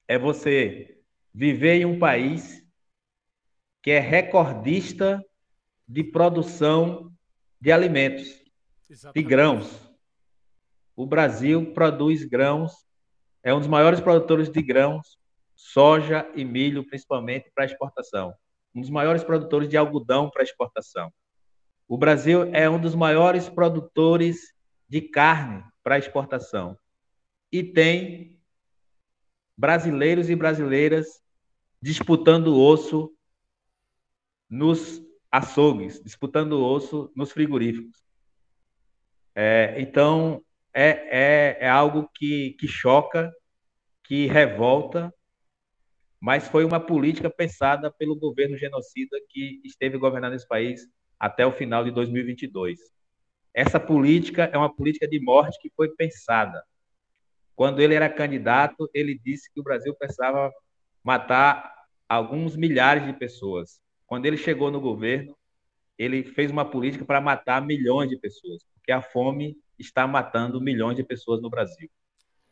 é 0.08 0.18
você 0.18 1.00
viver 1.34 1.76
em 1.76 1.86
um 1.86 1.98
país 1.98 2.64
que 3.82 3.92
é 3.92 4.00
recordista 4.00 5.24
de 5.88 6.04
produção 6.04 7.12
de 7.60 7.72
alimentos, 7.72 8.42
Exatamente. 8.90 9.24
de 9.24 9.30
grãos. 9.30 9.93
O 10.96 11.06
Brasil 11.06 11.74
produz 11.74 12.24
grãos, 12.24 12.86
é 13.42 13.54
um 13.54 13.60
dos 13.60 13.68
maiores 13.68 14.00
produtores 14.00 14.50
de 14.50 14.62
grãos, 14.62 15.18
soja 15.56 16.30
e 16.36 16.46
milho, 16.46 16.86
principalmente 16.86 17.52
para 17.54 17.66
exportação. 17.66 18.34
Um 18.76 18.82
dos 18.82 18.90
maiores 18.90 19.24
produtores 19.24 19.70
de 19.70 19.78
algodão 19.78 20.30
para 20.30 20.44
exportação. 20.44 21.12
O 21.88 21.98
Brasil 21.98 22.44
é 22.54 22.70
um 22.70 22.80
dos 22.80 22.96
maiores 22.96 23.50
produtores 23.50 24.54
de 24.88 25.02
carne 25.02 25.64
para 25.84 25.98
exportação. 25.98 26.78
E 27.52 27.64
tem 27.64 28.40
brasileiros 29.58 30.30
e 30.30 30.36
brasileiras 30.36 31.22
disputando 31.82 32.58
osso 32.58 33.14
nos 34.50 35.02
açougues, 35.32 36.02
disputando 36.02 36.64
osso 36.64 37.12
nos 37.16 37.32
frigoríficos. 37.32 38.04
É, 39.36 39.76
então, 39.80 40.44
é, 40.74 40.90
é, 41.10 41.58
é 41.62 41.70
algo 41.70 42.10
que, 42.14 42.56
que 42.60 42.68
choca, 42.68 43.32
que 44.04 44.26
revolta, 44.26 45.14
mas 46.20 46.48
foi 46.48 46.66
uma 46.66 46.80
política 46.80 47.30
pensada 47.30 47.92
pelo 47.92 48.16
governo 48.16 48.58
genocida 48.58 49.18
que 49.30 49.62
esteve 49.64 49.98
governando 49.98 50.34
esse 50.34 50.48
país 50.48 50.88
até 51.20 51.46
o 51.46 51.52
final 51.52 51.84
de 51.84 51.92
2022. 51.92 52.80
Essa 53.54 53.80
política 53.80 54.50
é 54.52 54.58
uma 54.58 54.74
política 54.74 55.08
de 55.08 55.20
morte 55.20 55.60
que 55.62 55.72
foi 55.76 55.90
pensada. 55.90 56.64
Quando 57.56 57.82
ele 57.82 57.94
era 57.94 58.10
candidato, 58.10 58.90
ele 58.94 59.20
disse 59.20 59.54
que 59.54 59.60
o 59.60 59.64
Brasil 59.64 59.94
precisava 59.94 60.52
matar 61.04 61.72
alguns 62.10 62.56
milhares 62.56 63.06
de 63.06 63.14
pessoas. 63.14 63.80
Quando 64.08 64.26
ele 64.26 64.38
chegou 64.38 64.72
no 64.72 64.82
governo, 64.82 65.38
ele 65.98 66.24
fez 66.24 66.50
uma 66.50 66.66
política 66.66 67.06
para 67.06 67.22
matar 67.22 67.62
milhões 67.62 68.10
de 68.10 68.18
pessoas, 68.18 68.64
porque 68.74 68.92
a 68.92 69.02
fome 69.02 69.56
está 69.78 70.08
matando 70.08 70.62
milhões 70.62 70.96
de 70.96 71.04
pessoas 71.04 71.42
no 71.42 71.50
Brasil. 71.50 71.90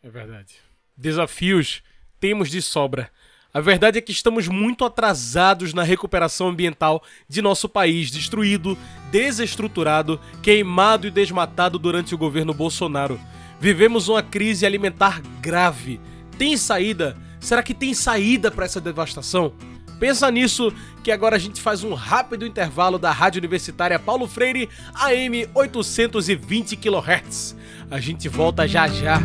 É 0.03 0.09
verdade. 0.09 0.55
Desafios 0.95 1.83
temos 2.19 2.49
de 2.49 2.61
sobra. 2.61 3.11
A 3.53 3.59
verdade 3.59 3.97
é 3.97 4.01
que 4.01 4.13
estamos 4.13 4.47
muito 4.47 4.85
atrasados 4.85 5.73
na 5.73 5.83
recuperação 5.83 6.47
ambiental 6.47 7.03
de 7.27 7.41
nosso 7.41 7.67
país, 7.67 8.09
destruído, 8.09 8.77
desestruturado, 9.11 10.21
queimado 10.41 11.05
e 11.05 11.11
desmatado 11.11 11.77
durante 11.77 12.15
o 12.15 12.17
governo 12.17 12.53
Bolsonaro. 12.53 13.19
Vivemos 13.59 14.07
uma 14.07 14.23
crise 14.23 14.65
alimentar 14.65 15.21
grave. 15.41 15.99
Tem 16.37 16.55
saída? 16.55 17.17
Será 17.41 17.61
que 17.61 17.73
tem 17.73 17.93
saída 17.93 18.49
para 18.49 18.65
essa 18.65 18.79
devastação? 18.79 19.53
Pensa 20.01 20.31
nisso, 20.31 20.73
que 21.03 21.11
agora 21.11 21.35
a 21.35 21.39
gente 21.39 21.61
faz 21.61 21.83
um 21.83 21.93
rápido 21.93 22.43
intervalo 22.43 22.97
da 22.97 23.11
Rádio 23.11 23.37
Universitária 23.37 23.99
Paulo 23.99 24.27
Freire, 24.27 24.67
AM 24.95 25.47
820 25.53 26.75
kHz. 26.75 27.55
A 27.91 27.99
gente 27.99 28.27
volta 28.27 28.67
já 28.67 28.87
já. 28.87 29.21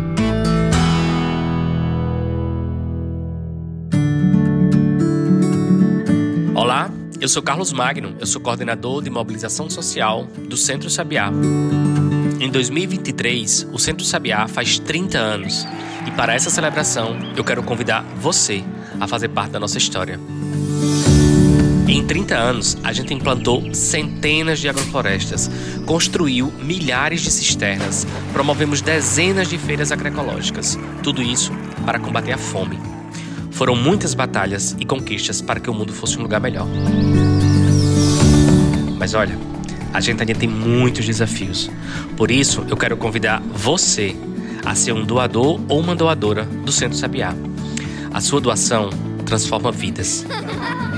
Olá, 6.55 6.91
eu 7.23 7.29
sou 7.29 7.43
Carlos 7.43 7.73
Magno, 7.73 8.15
eu 8.21 8.27
sou 8.27 8.43
coordenador 8.43 9.03
de 9.03 9.09
mobilização 9.09 9.71
social 9.71 10.27
do 10.47 10.59
Centro 10.59 10.91
Sabiá. 10.91 11.31
Em 12.39 12.51
2023, 12.51 13.69
o 13.73 13.79
Centro 13.79 14.05
Sabiá 14.05 14.47
faz 14.47 14.79
30 14.79 15.17
anos 15.17 15.67
e 16.07 16.11
para 16.11 16.35
essa 16.35 16.51
celebração 16.51 17.17
eu 17.35 17.43
quero 17.43 17.63
convidar 17.63 18.03
você 18.21 18.63
a 19.01 19.09
fazer 19.09 19.29
parte 19.29 19.53
da 19.53 19.61
nossa 19.61 19.79
história. 19.79 20.21
Em 21.89 22.05
30 22.05 22.35
anos, 22.35 22.77
a 22.83 22.93
gente 22.93 23.15
implantou 23.15 23.73
centenas 23.73 24.59
de 24.59 24.69
agroflorestas, 24.69 25.51
construiu 25.87 26.53
milhares 26.61 27.21
de 27.21 27.31
cisternas, 27.31 28.07
promovemos 28.33 28.81
dezenas 28.81 29.49
de 29.49 29.57
feiras 29.57 29.93
agroecológicas. 29.93 30.79
Tudo 31.03 31.23
isso 31.23 31.53
para 31.85 31.99
combater 31.99 32.33
a 32.33 32.39
fome. 32.39 32.79
Foram 33.53 33.77
muitas 33.77 34.15
batalhas 34.15 34.77
e 34.79 34.85
conquistas 34.85 35.41
para 35.41 35.61
que 35.61 35.71
o 35.71 35.75
mundo 35.75 35.93
fosse 35.93 36.19
um 36.19 36.23
lugar 36.23 36.41
melhor. 36.41 36.67
Mas 38.99 39.15
olha, 39.15 39.39
a 39.95 40.01
gente 40.01 40.21
ainda 40.21 40.35
tem 40.35 40.49
muitos 40.49 41.07
desafios. 41.07 41.71
Por 42.17 42.31
isso, 42.31 42.67
eu 42.69 42.77
quero 42.77 42.97
convidar 42.97 43.41
você 43.41 44.15
a 44.65 44.75
ser 44.75 44.93
um 44.93 45.05
doador 45.05 45.61
ou 45.69 45.81
uma 45.81 45.95
doadora 45.95 46.45
do 46.45 46.73
Centro 46.73 46.99
Sabiá. 46.99 47.33
A 48.13 48.21
sua 48.21 48.41
doação 48.41 48.91
transforma 49.27 49.71
vidas. 49.71 50.25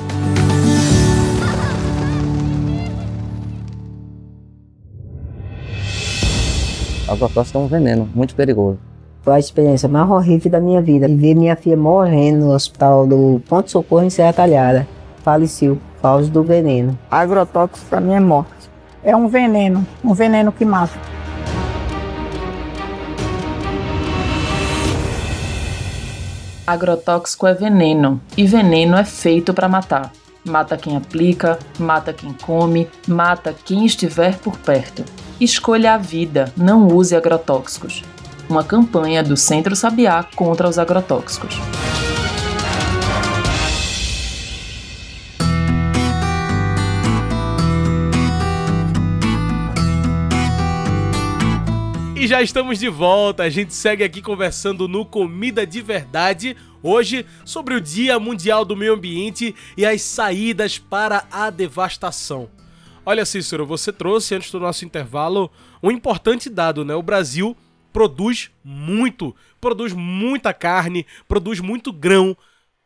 agrotóxico 7.09 7.59
é 7.59 7.61
um 7.61 7.67
veneno 7.67 8.09
muito 8.15 8.35
perigoso. 8.35 8.79
Foi 9.23 9.35
a 9.35 9.39
experiência 9.39 9.89
mais 9.89 10.09
horrível 10.09 10.51
da 10.51 10.61
minha 10.61 10.81
vida. 10.81 11.09
Ver 11.09 11.35
minha 11.35 11.57
filha 11.57 11.77
morrendo 11.77 12.47
no 12.47 12.53
hospital 12.53 13.07
do 13.07 13.41
Ponto 13.49 13.71
Socorro 13.71 14.05
em 14.05 14.11
Serra 14.11 14.33
Talhada. 14.33 14.87
Faleceu 15.23 15.79
causa 16.01 16.31
do 16.31 16.43
veneno. 16.43 16.99
Agrotóxico 17.11 17.87
para 17.89 18.01
mim 18.01 18.15
é 18.15 18.21
morte. 18.21 18.51
É 19.03 19.15
um 19.15 19.29
veneno, 19.29 19.87
um 20.05 20.13
veneno 20.13 20.51
que 20.51 20.65
mata. 20.65 20.99
Agrotóxico 26.67 27.47
é 27.47 27.55
veneno 27.55 28.21
e 28.37 28.45
veneno 28.45 28.97
é 28.97 29.05
feito 29.05 29.55
para 29.55 29.69
matar. 29.69 30.11
Mata 30.45 30.77
quem 30.77 30.97
aplica, 30.97 31.59
mata 31.79 32.13
quem 32.13 32.33
come, 32.33 32.89
mata 33.07 33.55
quem 33.65 33.87
estiver 33.87 34.37
por 34.39 34.57
perto. 34.59 35.05
Escolha 35.41 35.95
a 35.95 35.99
vida, 35.99 36.53
não 36.57 36.89
use 36.89 37.15
agrotóxicos. 37.15 38.03
Uma 38.49 38.65
campanha 38.65 39.23
do 39.23 39.37
Centro 39.37 39.77
Sabiá 39.77 40.25
contra 40.35 40.69
os 40.69 40.79
agrotóxicos. 40.79 41.61
E 52.27 52.29
já 52.29 52.43
estamos 52.43 52.81
de 52.81 52.89
volta. 52.89 53.45
A 53.45 53.49
gente 53.49 53.73
segue 53.73 54.03
aqui 54.03 54.21
conversando 54.21 54.89
no 54.89 55.07
Comida 55.07 55.65
de 55.65 55.81
Verdade, 55.81 56.57
hoje 56.83 57.25
sobre 57.45 57.73
o 57.73 57.81
Dia 57.81 58.19
Mundial 58.19 58.65
do 58.65 58.77
Meio 58.77 58.95
Ambiente 58.95 59.55
e 59.77 59.87
as 59.87 60.03
saídas 60.03 60.77
para 60.77 61.25
a 61.31 61.51
devastação. 61.51 62.51
Olha, 63.05 63.25
Cícero, 63.25 63.65
você 63.65 63.93
trouxe 63.93 64.35
antes 64.35 64.51
do 64.51 64.59
nosso 64.59 64.85
intervalo 64.85 65.49
um 65.81 65.89
importante 65.89 66.51
dado, 66.51 66.85
né? 66.85 66.97
O 66.97 67.01
Brasil 67.01 67.57
produz 67.93 68.51
muito, 68.65 69.33
produz 69.61 69.93
muita 69.93 70.53
carne, 70.53 71.07
produz 71.29 71.61
muito 71.61 71.93
grão. 71.93 72.37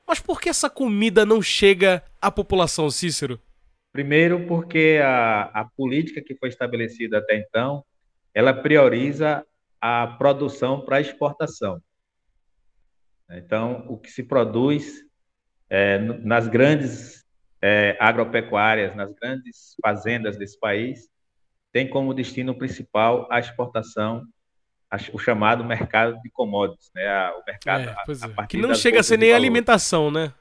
Mas 0.07 0.21
por 0.21 0.39
que 0.39 0.51
essa 0.51 0.69
comida 0.69 1.25
não 1.25 1.41
chega 1.41 2.05
à 2.21 2.31
população, 2.31 2.91
Cícero? 2.91 3.41
Primeiro, 3.91 4.45
porque 4.47 5.01
a, 5.03 5.45
a 5.45 5.65
política 5.65 6.21
que 6.21 6.35
foi 6.35 6.51
estabelecida 6.51 7.17
até 7.17 7.39
então, 7.39 7.83
ela 8.35 8.53
prioriza 8.55 9.45
a 9.81 10.07
produção 10.07 10.81
para 10.81 11.01
exportação. 11.01 11.81
Então, 13.31 13.85
o 13.89 13.97
que 13.97 14.11
se 14.11 14.23
produz 14.23 15.05
é, 15.69 15.99
nas 15.99 16.49
grandes 16.49 17.21
é, 17.63 17.97
agropecuárias 18.01 18.97
nas 18.97 19.13
grandes 19.13 19.75
fazendas 19.83 20.37
desse 20.37 20.59
país 20.59 21.09
tem 21.73 21.89
como 21.89 22.15
destino 22.15 22.57
principal 22.57 23.29
a 23.31 23.39
exportação, 23.39 24.25
a, 24.91 24.97
o 25.13 25.19
chamado 25.19 25.65
mercado 25.65 26.21
de 26.21 26.31
commodities, 26.31 26.91
né? 26.95 27.07
A, 27.07 27.37
o 27.37 27.45
mercado 27.47 27.83
é, 27.83 27.93
a, 27.93 28.43
é. 28.43 28.47
que 28.47 28.57
não 28.57 28.75
chega 28.75 29.01
a 29.01 29.03
ser 29.03 29.19
nem 29.19 29.33
alimentação, 29.33 30.11
né? 30.11 30.33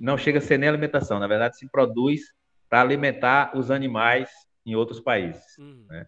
Não 0.00 0.18
chega 0.18 0.38
a 0.38 0.42
ser 0.42 0.58
nem 0.58 0.68
alimentação. 0.68 1.20
Na 1.20 1.28
verdade, 1.28 1.56
se 1.58 1.68
produz 1.70 2.22
para 2.68 2.80
alimentar 2.80 3.56
os 3.56 3.70
animais 3.70 4.30
em 4.66 4.74
outros 4.74 5.00
países, 5.00 5.44
hum. 5.58 5.86
né? 5.88 6.06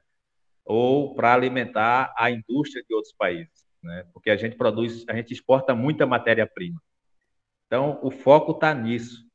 Ou 0.70 1.14
para 1.14 1.34
alimentar 1.34 2.14
a 2.16 2.30
indústria 2.30 2.84
de 2.88 2.94
outros 2.94 3.12
países, 3.12 3.66
né? 3.82 4.06
Porque 4.12 4.30
a 4.30 4.36
gente 4.36 4.56
produz, 4.56 5.04
a 5.08 5.14
gente 5.16 5.32
exporta 5.32 5.74
muita 5.74 6.06
matéria-prima. 6.06 6.80
Então, 7.66 7.98
o 8.02 8.10
foco 8.10 8.52
está 8.52 8.72
nisso. 8.72 9.26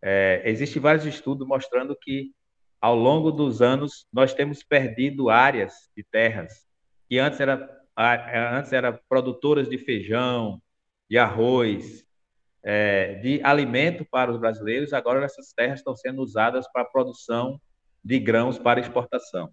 É, 0.00 0.42
Existem 0.46 0.80
vários 0.80 1.04
estudos 1.04 1.46
mostrando 1.46 1.94
que, 1.94 2.32
ao 2.80 2.96
longo 2.96 3.30
dos 3.30 3.60
anos, 3.60 4.06
nós 4.12 4.32
temos 4.32 4.62
perdido 4.62 5.28
áreas 5.28 5.90
de 5.96 6.02
terras 6.02 6.66
que 7.08 7.18
antes 7.18 7.38
eram 7.40 7.68
antes 7.96 8.72
era 8.72 8.92
produtoras 9.08 9.68
de 9.68 9.78
feijão, 9.78 10.60
de 11.08 11.16
arroz, 11.16 12.04
é, 12.62 13.14
de 13.16 13.40
alimento 13.44 14.04
para 14.04 14.32
os 14.32 14.38
brasileiros, 14.38 14.92
agora 14.92 15.24
essas 15.24 15.52
terras 15.52 15.78
estão 15.78 15.94
sendo 15.94 16.22
usadas 16.22 16.66
para 16.72 16.82
a 16.82 16.86
produção 16.86 17.60
de 18.02 18.18
grãos 18.18 18.58
para 18.58 18.80
exportação. 18.80 19.52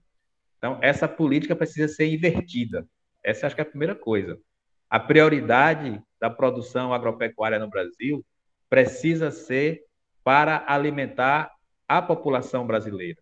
Então, 0.62 0.78
essa 0.80 1.08
política 1.08 1.56
precisa 1.56 1.92
ser 1.92 2.06
invertida. 2.06 2.88
Essa 3.24 3.48
acho 3.48 3.56
que 3.56 3.62
é 3.62 3.64
a 3.64 3.68
primeira 3.68 3.96
coisa. 3.96 4.40
A 4.88 5.00
prioridade 5.00 6.00
da 6.20 6.30
produção 6.30 6.94
agropecuária 6.94 7.58
no 7.58 7.68
Brasil 7.68 8.24
precisa 8.70 9.32
ser 9.32 9.84
para 10.24 10.64
alimentar 10.68 11.52
a 11.88 12.00
população 12.00 12.68
brasileira, 12.68 13.20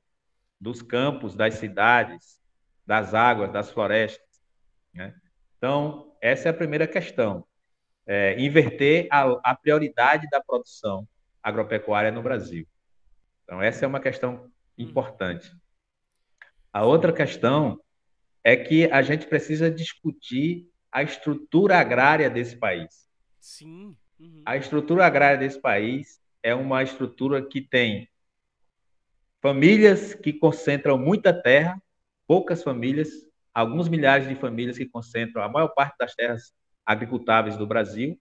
dos 0.59 0.81
campos, 0.81 1.33
das 1.33 1.53
cidades, 1.53 2.41
das 2.85 3.13
águas, 3.13 3.53
das 3.53 3.71
florestas. 3.71 4.27
Né? 4.93 5.15
Então, 5.57 6.13
essa 6.21 6.49
é 6.49 6.51
a 6.51 6.53
primeira 6.53 6.85
questão. 6.85 7.45
É, 8.05 8.37
inverter 8.37 9.07
a, 9.09 9.51
a 9.51 9.55
prioridade 9.55 10.27
da 10.29 10.41
produção 10.41 11.07
agropecuária 11.41 12.11
no 12.11 12.21
Brasil. 12.21 12.67
Então, 13.43 13.61
essa 13.61 13.85
é 13.85 13.87
uma 13.87 14.01
questão 14.01 14.51
importante. 14.77 15.49
A 16.71 16.85
outra 16.85 17.11
questão 17.11 17.79
é 18.43 18.55
que 18.55 18.85
a 18.91 19.01
gente 19.01 19.25
precisa 19.27 19.69
discutir 19.71 20.67
a 20.91 21.03
estrutura 21.03 21.77
agrária 21.77 22.29
desse 22.29 22.57
país. 22.57 23.07
Sim. 23.39 23.95
Uhum. 24.19 24.41
A 24.45 24.57
estrutura 24.57 25.05
agrária 25.05 25.37
desse 25.37 25.59
país 25.59 26.19
é 26.43 26.53
uma 26.53 26.83
estrutura 26.83 27.41
que 27.41 27.61
tem 27.61 28.07
famílias 29.41 30.13
que 30.13 30.33
concentram 30.33 30.97
muita 30.97 31.33
terra, 31.33 31.81
poucas 32.27 32.63
famílias, 32.63 33.09
alguns 33.53 33.87
milhares 33.87 34.27
de 34.27 34.35
famílias 34.35 34.77
que 34.77 34.85
concentram 34.85 35.41
a 35.41 35.49
maior 35.49 35.69
parte 35.69 35.97
das 35.97 36.13
terras 36.13 36.53
agricultáveis 36.85 37.57
do 37.57 37.67
Brasil, 37.67 38.19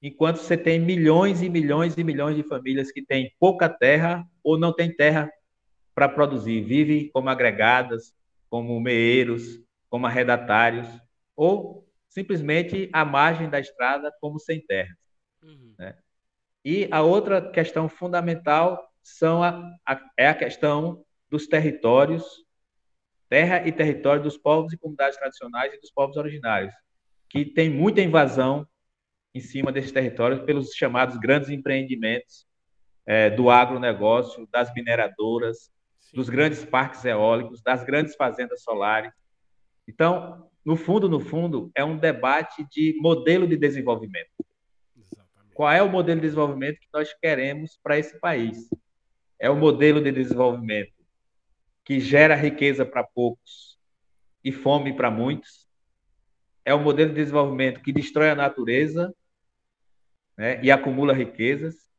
enquanto 0.00 0.36
você 0.36 0.56
tem 0.56 0.80
milhões 0.80 1.42
e 1.42 1.48
milhões 1.48 1.96
e 1.96 2.02
milhões 2.02 2.36
de 2.36 2.42
famílias 2.42 2.90
que 2.90 3.04
têm 3.04 3.32
pouca 3.38 3.68
terra 3.68 4.26
ou 4.42 4.58
não 4.58 4.72
têm 4.72 4.94
terra 4.94 5.30
para 5.94 6.08
produzir, 6.08 6.62
vivem 6.62 7.08
como 7.10 7.28
agregadas, 7.28 8.14
como 8.48 8.78
meeiros, 8.80 9.60
como 9.88 10.06
arredatários, 10.06 10.88
ou 11.36 11.86
simplesmente 12.08 12.90
à 12.92 13.04
margem 13.04 13.48
da 13.48 13.58
estrada, 13.58 14.12
como 14.20 14.38
sem 14.38 14.60
terra. 14.60 14.94
Uhum. 15.42 15.74
Né? 15.78 15.96
E 16.64 16.88
a 16.90 17.02
outra 17.02 17.50
questão 17.50 17.88
fundamental 17.88 18.92
são 19.02 19.42
a, 19.42 19.74
a, 19.86 20.00
é 20.16 20.28
a 20.28 20.34
questão 20.34 21.04
dos 21.30 21.46
territórios, 21.46 22.24
terra 23.28 23.66
e 23.66 23.72
território 23.72 24.22
dos 24.22 24.36
povos 24.36 24.72
e 24.72 24.78
comunidades 24.78 25.18
tradicionais 25.18 25.72
e 25.72 25.80
dos 25.80 25.90
povos 25.90 26.16
originários, 26.16 26.74
que 27.28 27.44
tem 27.44 27.70
muita 27.70 28.02
invasão 28.02 28.66
em 29.34 29.40
cima 29.40 29.72
desses 29.72 29.92
territórios 29.92 30.42
pelos 30.42 30.74
chamados 30.74 31.16
grandes 31.16 31.48
empreendimentos 31.48 32.46
é, 33.06 33.30
do 33.30 33.50
agronegócio, 33.50 34.46
das 34.52 34.72
mineradoras, 34.74 35.70
Sim. 36.12 36.16
dos 36.16 36.28
grandes 36.28 36.64
parques 36.64 37.04
eólicos, 37.04 37.62
das 37.62 37.82
grandes 37.84 38.14
fazendas 38.14 38.62
solares. 38.62 39.12
Então, 39.88 40.48
no 40.64 40.76
fundo, 40.76 41.08
no 41.08 41.18
fundo, 41.18 41.70
é 41.74 41.82
um 41.82 41.96
debate 41.96 42.64
de 42.70 42.96
modelo 43.00 43.48
de 43.48 43.56
desenvolvimento. 43.56 44.30
Qual 45.54 45.70
é 45.70 45.82
o 45.82 45.88
modelo 45.88 46.20
de 46.20 46.26
desenvolvimento 46.26 46.78
que 46.78 46.88
nós 46.92 47.12
queremos 47.14 47.78
para 47.82 47.98
esse 47.98 48.18
país? 48.18 48.68
É 49.38 49.50
o 49.50 49.56
modelo 49.56 50.00
de 50.00 50.12
desenvolvimento 50.12 50.92
que 51.84 51.98
gera 51.98 52.34
riqueza 52.34 52.86
para 52.86 53.02
poucos 53.02 53.78
e 54.44 54.52
fome 54.52 54.94
para 54.94 55.10
muitos? 55.10 55.68
É 56.64 56.72
o 56.72 56.80
modelo 56.80 57.10
de 57.10 57.16
desenvolvimento 57.16 57.80
que 57.80 57.92
destrói 57.92 58.30
a 58.30 58.36
natureza 58.36 59.12
né, 60.36 60.62
e 60.62 60.70
acumula 60.70 61.12
riquezas? 61.12 61.90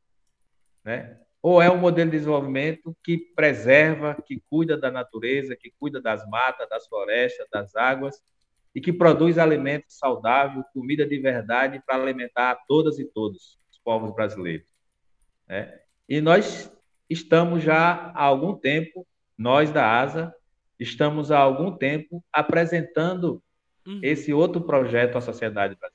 Né? 0.84 1.20
Ou 1.44 1.62
é 1.62 1.70
um 1.70 1.78
modelo 1.78 2.10
de 2.10 2.18
desenvolvimento 2.18 2.96
que 3.04 3.18
preserva, 3.18 4.16
que 4.26 4.42
cuida 4.50 4.78
da 4.78 4.90
natureza, 4.90 5.58
que 5.58 5.74
cuida 5.78 6.02
das 6.02 6.26
matas, 6.30 6.70
das 6.70 6.88
florestas, 6.88 7.46
das 7.52 7.76
águas 7.76 8.24
e 8.74 8.80
que 8.80 8.94
produz 8.94 9.38
alimento 9.38 9.88
saudável, 9.90 10.64
comida 10.74 11.06
de 11.06 11.20
verdade 11.20 11.84
para 11.86 12.02
alimentar 12.02 12.58
todas 12.66 12.98
e 12.98 13.04
todos 13.04 13.60
os 13.70 13.78
povos 13.84 14.16
brasileiros. 14.16 14.66
Né? 15.46 15.82
E 16.08 16.22
nós 16.22 16.72
estamos 17.10 17.62
já 17.62 18.14
há 18.16 18.24
algum 18.24 18.56
tempo, 18.56 19.06
nós 19.38 19.70
da 19.70 20.00
ASA, 20.00 20.34
estamos 20.80 21.30
há 21.30 21.40
algum 21.40 21.76
tempo 21.76 22.24
apresentando 22.32 23.44
uhum. 23.86 24.00
esse 24.02 24.34
outro 24.34 24.62
projeto 24.62 25.18
à 25.18 25.22
sociedade 25.22 25.76
brasileira. 25.76 25.93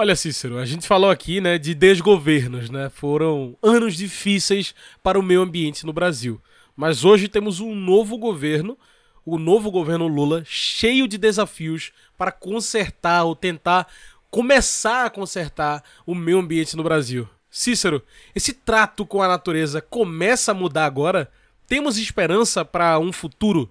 Olha, 0.00 0.14
Cícero, 0.14 0.58
a 0.58 0.64
gente 0.64 0.86
falou 0.86 1.10
aqui 1.10 1.40
né, 1.40 1.58
de 1.58 1.74
desgovernos, 1.74 2.70
né? 2.70 2.88
Foram 2.88 3.56
anos 3.60 3.96
difíceis 3.96 4.72
para 5.02 5.18
o 5.18 5.22
meio 5.24 5.42
ambiente 5.42 5.84
no 5.84 5.92
Brasil. 5.92 6.40
Mas 6.76 7.04
hoje 7.04 7.26
temos 7.26 7.58
um 7.58 7.74
novo 7.74 8.16
governo 8.16 8.78
o 9.26 9.36
novo 9.36 9.72
governo 9.72 10.06
Lula 10.06 10.44
cheio 10.44 11.08
de 11.08 11.18
desafios 11.18 11.90
para 12.16 12.30
consertar 12.30 13.24
ou 13.24 13.34
tentar 13.34 13.88
começar 14.30 15.06
a 15.06 15.10
consertar 15.10 15.82
o 16.06 16.14
meio 16.14 16.38
ambiente 16.38 16.76
no 16.76 16.84
Brasil. 16.84 17.28
Cícero, 17.50 18.00
esse 18.36 18.52
trato 18.52 19.04
com 19.04 19.20
a 19.20 19.26
natureza 19.26 19.82
começa 19.82 20.52
a 20.52 20.54
mudar 20.54 20.84
agora? 20.84 21.28
Temos 21.66 21.98
esperança 21.98 22.64
para 22.64 23.00
um 23.00 23.12
futuro? 23.12 23.68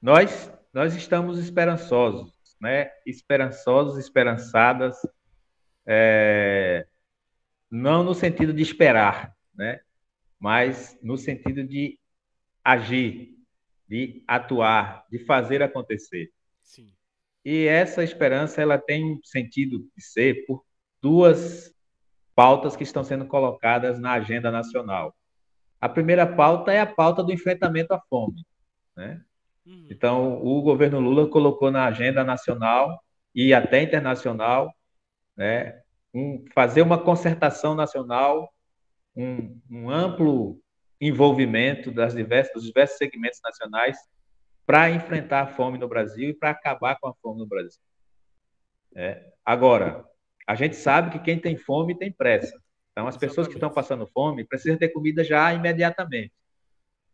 Nós, 0.00 0.52
nós 0.72 0.94
estamos 0.94 1.36
esperançosos, 1.36 2.30
né? 2.60 2.90
Esperançosos, 3.04 3.98
esperançadas, 3.98 4.98
é... 5.88 6.86
não 7.70 8.04
no 8.04 8.14
sentido 8.14 8.52
de 8.52 8.62
esperar, 8.62 9.34
né? 9.54 9.80
Mas 10.38 10.98
no 11.02 11.16
sentido 11.16 11.64
de 11.64 11.98
agir, 12.62 13.34
de 13.88 14.22
atuar, 14.28 15.06
de 15.10 15.18
fazer 15.24 15.62
acontecer. 15.62 16.30
Sim. 16.62 16.92
E 17.44 17.66
essa 17.66 18.04
esperança 18.04 18.60
ela 18.60 18.76
tem 18.78 19.14
um 19.14 19.20
sentido 19.24 19.88
de 19.96 20.02
ser 20.02 20.44
por, 20.46 20.62
duas 21.00 21.74
pautas 22.34 22.76
que 22.76 22.82
estão 22.82 23.02
sendo 23.02 23.26
colocadas 23.26 23.98
na 23.98 24.12
agenda 24.12 24.50
nacional. 24.50 25.16
A 25.80 25.88
primeira 25.88 26.26
pauta 26.26 26.72
é 26.72 26.80
a 26.80 26.86
pauta 26.86 27.22
do 27.22 27.32
enfrentamento 27.32 27.94
à 27.94 28.00
fome. 28.08 28.44
Né? 28.96 29.20
Uhum. 29.64 29.86
Então, 29.90 30.44
o 30.44 30.60
governo 30.60 31.00
Lula 31.00 31.28
colocou 31.28 31.70
na 31.70 31.86
agenda 31.86 32.22
nacional 32.22 33.02
e 33.34 33.54
até 33.54 33.82
internacional 33.82 34.74
né, 35.38 35.80
um, 36.12 36.44
fazer 36.52 36.82
uma 36.82 36.98
concertação 37.00 37.76
nacional, 37.76 38.52
um, 39.14 39.58
um 39.70 39.88
amplo 39.88 40.60
envolvimento 41.00 41.92
das 41.92 42.12
diversas, 42.12 42.52
dos 42.54 42.64
diversos 42.64 42.98
segmentos 42.98 43.38
nacionais 43.42 43.96
para 44.66 44.90
enfrentar 44.90 45.42
a 45.42 45.46
fome 45.46 45.78
no 45.78 45.88
Brasil 45.88 46.30
e 46.30 46.34
para 46.34 46.50
acabar 46.50 46.98
com 46.98 47.06
a 47.08 47.14
fome 47.22 47.38
no 47.38 47.46
Brasil. 47.46 47.80
É. 48.94 49.32
Agora, 49.44 50.04
a 50.46 50.56
gente 50.56 50.74
sabe 50.74 51.10
que 51.10 51.20
quem 51.20 51.38
tem 51.38 51.56
fome 51.56 51.96
tem 51.96 52.12
pressa. 52.12 52.60
Então, 52.90 53.06
as 53.06 53.16
pessoas 53.16 53.46
Exatamente. 53.46 53.50
que 53.50 53.56
estão 53.58 53.70
passando 53.70 54.06
fome 54.08 54.44
precisam 54.44 54.76
ter 54.76 54.88
comida 54.88 55.22
já 55.22 55.54
imediatamente. 55.54 56.32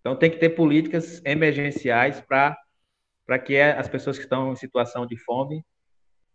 Então, 0.00 0.16
tem 0.16 0.30
que 0.30 0.38
ter 0.38 0.50
políticas 0.50 1.20
emergenciais 1.24 2.22
para 2.22 3.38
que 3.44 3.60
as 3.60 3.88
pessoas 3.88 4.16
que 4.16 4.24
estão 4.24 4.52
em 4.52 4.56
situação 4.56 5.06
de 5.06 5.16
fome 5.18 5.62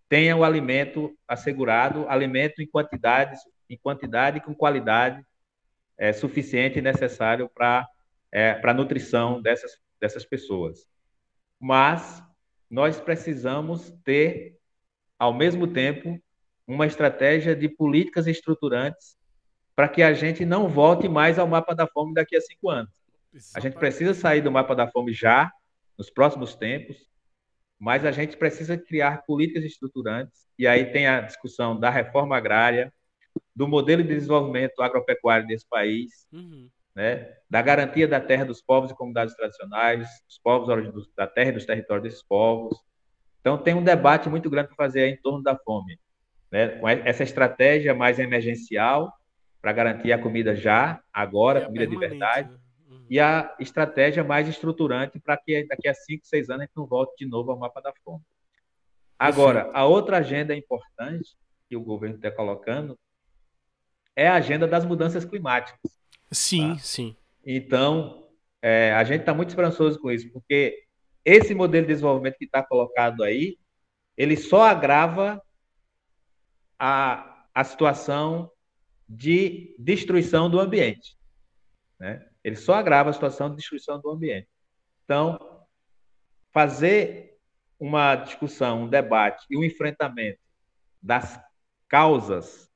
tenham 0.09 0.39
o 0.39 0.43
alimento 0.43 1.15
assegurado, 1.27 2.09
alimento 2.09 2.61
em 2.61 2.67
quantidade, 2.67 3.39
em 3.69 3.77
quantidade 3.77 4.39
e 4.39 4.41
com 4.41 4.55
qualidade 4.55 5.23
é, 5.97 6.11
suficiente 6.11 6.79
e 6.79 6.81
necessário 6.81 7.47
para 7.47 7.87
é, 8.31 8.59
a 8.61 8.73
nutrição 8.73 9.41
dessas, 9.41 9.79
dessas 10.01 10.25
pessoas. 10.25 10.87
Mas 11.59 12.23
nós 12.69 12.99
precisamos 12.99 13.91
ter, 14.03 14.57
ao 15.17 15.33
mesmo 15.33 15.67
tempo, 15.67 16.19
uma 16.65 16.87
estratégia 16.87 17.55
de 17.55 17.67
políticas 17.69 18.27
estruturantes 18.27 19.17
para 19.75 19.87
que 19.87 20.03
a 20.03 20.13
gente 20.13 20.45
não 20.45 20.67
volte 20.67 21.07
mais 21.07 21.39
ao 21.39 21.47
mapa 21.47 21.73
da 21.73 21.87
fome 21.87 22.13
daqui 22.13 22.35
a 22.35 22.41
cinco 22.41 22.69
anos. 22.69 22.91
A 23.55 23.59
gente 23.59 23.77
precisa 23.77 24.13
sair 24.13 24.41
do 24.41 24.51
mapa 24.51 24.75
da 24.75 24.87
fome 24.87 25.13
já, 25.13 25.51
nos 25.97 26.09
próximos 26.09 26.55
tempos, 26.55 27.08
mas 27.79 28.05
a 28.05 28.11
gente 28.11 28.35
precisa 28.35 28.77
criar 28.77 29.23
políticas 29.25 29.63
estruturantes, 29.63 30.47
e 30.57 30.67
aí 30.67 30.91
tem 30.91 31.07
a 31.07 31.21
discussão 31.21 31.79
da 31.79 31.89
reforma 31.89 32.35
agrária, 32.35 32.93
do 33.55 33.67
modelo 33.67 34.03
de 34.03 34.09
desenvolvimento 34.09 34.81
agropecuário 34.81 35.47
desse 35.47 35.67
país, 35.67 36.27
uhum. 36.31 36.69
né, 36.95 37.33
da 37.49 37.61
garantia 37.61 38.07
da 38.07 38.19
terra 38.19 38.45
dos 38.45 38.61
povos 38.61 38.91
e 38.91 38.95
comunidades 38.95 39.35
tradicionais, 39.35 40.07
dos 40.27 40.37
povos 40.37 40.67
da 41.15 41.27
terra 41.27 41.49
e 41.49 41.53
dos 41.53 41.65
territórios 41.65 42.03
desses 42.03 42.23
povos. 42.23 42.77
Então, 43.39 43.57
tem 43.57 43.73
um 43.73 43.83
debate 43.83 44.29
muito 44.29 44.49
grande 44.49 44.67
para 44.67 44.75
fazer 44.75 45.07
em 45.07 45.17
torno 45.17 45.41
da 45.41 45.57
fome. 45.57 45.97
Né, 46.51 46.69
com 46.79 46.89
essa 46.89 47.21
estratégia 47.21 47.93
mais 47.93 48.17
emergencial 48.17 49.13
para 49.61 49.71
garantir 49.71 50.11
a 50.11 50.17
comida 50.17 50.55
já, 50.55 50.99
agora, 51.13 51.63
comida 51.65 51.85
de 51.85 51.95
verdade, 51.95 52.49
né? 52.49 52.57
E 53.09 53.19
a 53.19 53.55
estratégia 53.59 54.23
mais 54.23 54.47
estruturante 54.47 55.19
para 55.19 55.35
que 55.35 55.65
daqui 55.65 55.87
a 55.87 55.93
cinco, 55.93 56.25
seis 56.25 56.49
anos 56.49 56.61
a 56.61 56.65
gente 56.65 56.75
não 56.75 56.85
volte 56.85 57.15
de 57.17 57.29
novo 57.29 57.51
ao 57.51 57.57
mapa 57.57 57.81
da 57.81 57.91
fome. 58.03 58.23
Agora, 59.17 59.69
a 59.73 59.85
outra 59.85 60.17
agenda 60.17 60.55
importante 60.55 61.35
que 61.67 61.75
o 61.75 61.81
governo 61.81 62.15
está 62.15 62.31
colocando 62.31 62.97
é 64.15 64.27
a 64.27 64.35
agenda 64.35 64.67
das 64.67 64.85
mudanças 64.85 65.25
climáticas. 65.25 65.79
Sim, 66.31 66.75
tá? 66.75 66.79
sim. 66.79 67.15
Então, 67.43 68.27
é, 68.61 68.93
a 68.93 69.03
gente 69.03 69.21
está 69.21 69.33
muito 69.33 69.49
esperançoso 69.49 69.99
com 69.99 70.11
isso, 70.11 70.31
porque 70.31 70.83
esse 71.25 71.55
modelo 71.55 71.85
de 71.87 71.93
desenvolvimento 71.93 72.37
que 72.37 72.45
está 72.45 72.63
colocado 72.63 73.23
aí, 73.23 73.57
ele 74.15 74.37
só 74.37 74.63
agrava 74.63 75.41
a, 76.77 77.45
a 77.53 77.63
situação 77.63 78.51
de 79.07 79.75
destruição 79.79 80.49
do 80.49 80.59
ambiente. 80.59 81.17
Né? 81.99 82.28
Ele 82.49 82.57
só 82.57 82.73
agrava 82.73 83.09
a 83.09 83.13
situação 83.13 83.49
de 83.49 83.57
destruição 83.57 83.99
do 83.99 84.09
ambiente. 84.09 84.47
Então, 85.05 85.65
fazer 86.51 87.37
uma 87.79 88.15
discussão, 88.15 88.83
um 88.83 88.89
debate 88.89 89.45
e 89.49 89.57
um 89.57 89.63
enfrentamento 89.63 90.39
das 91.01 91.39
causas 91.87 92.69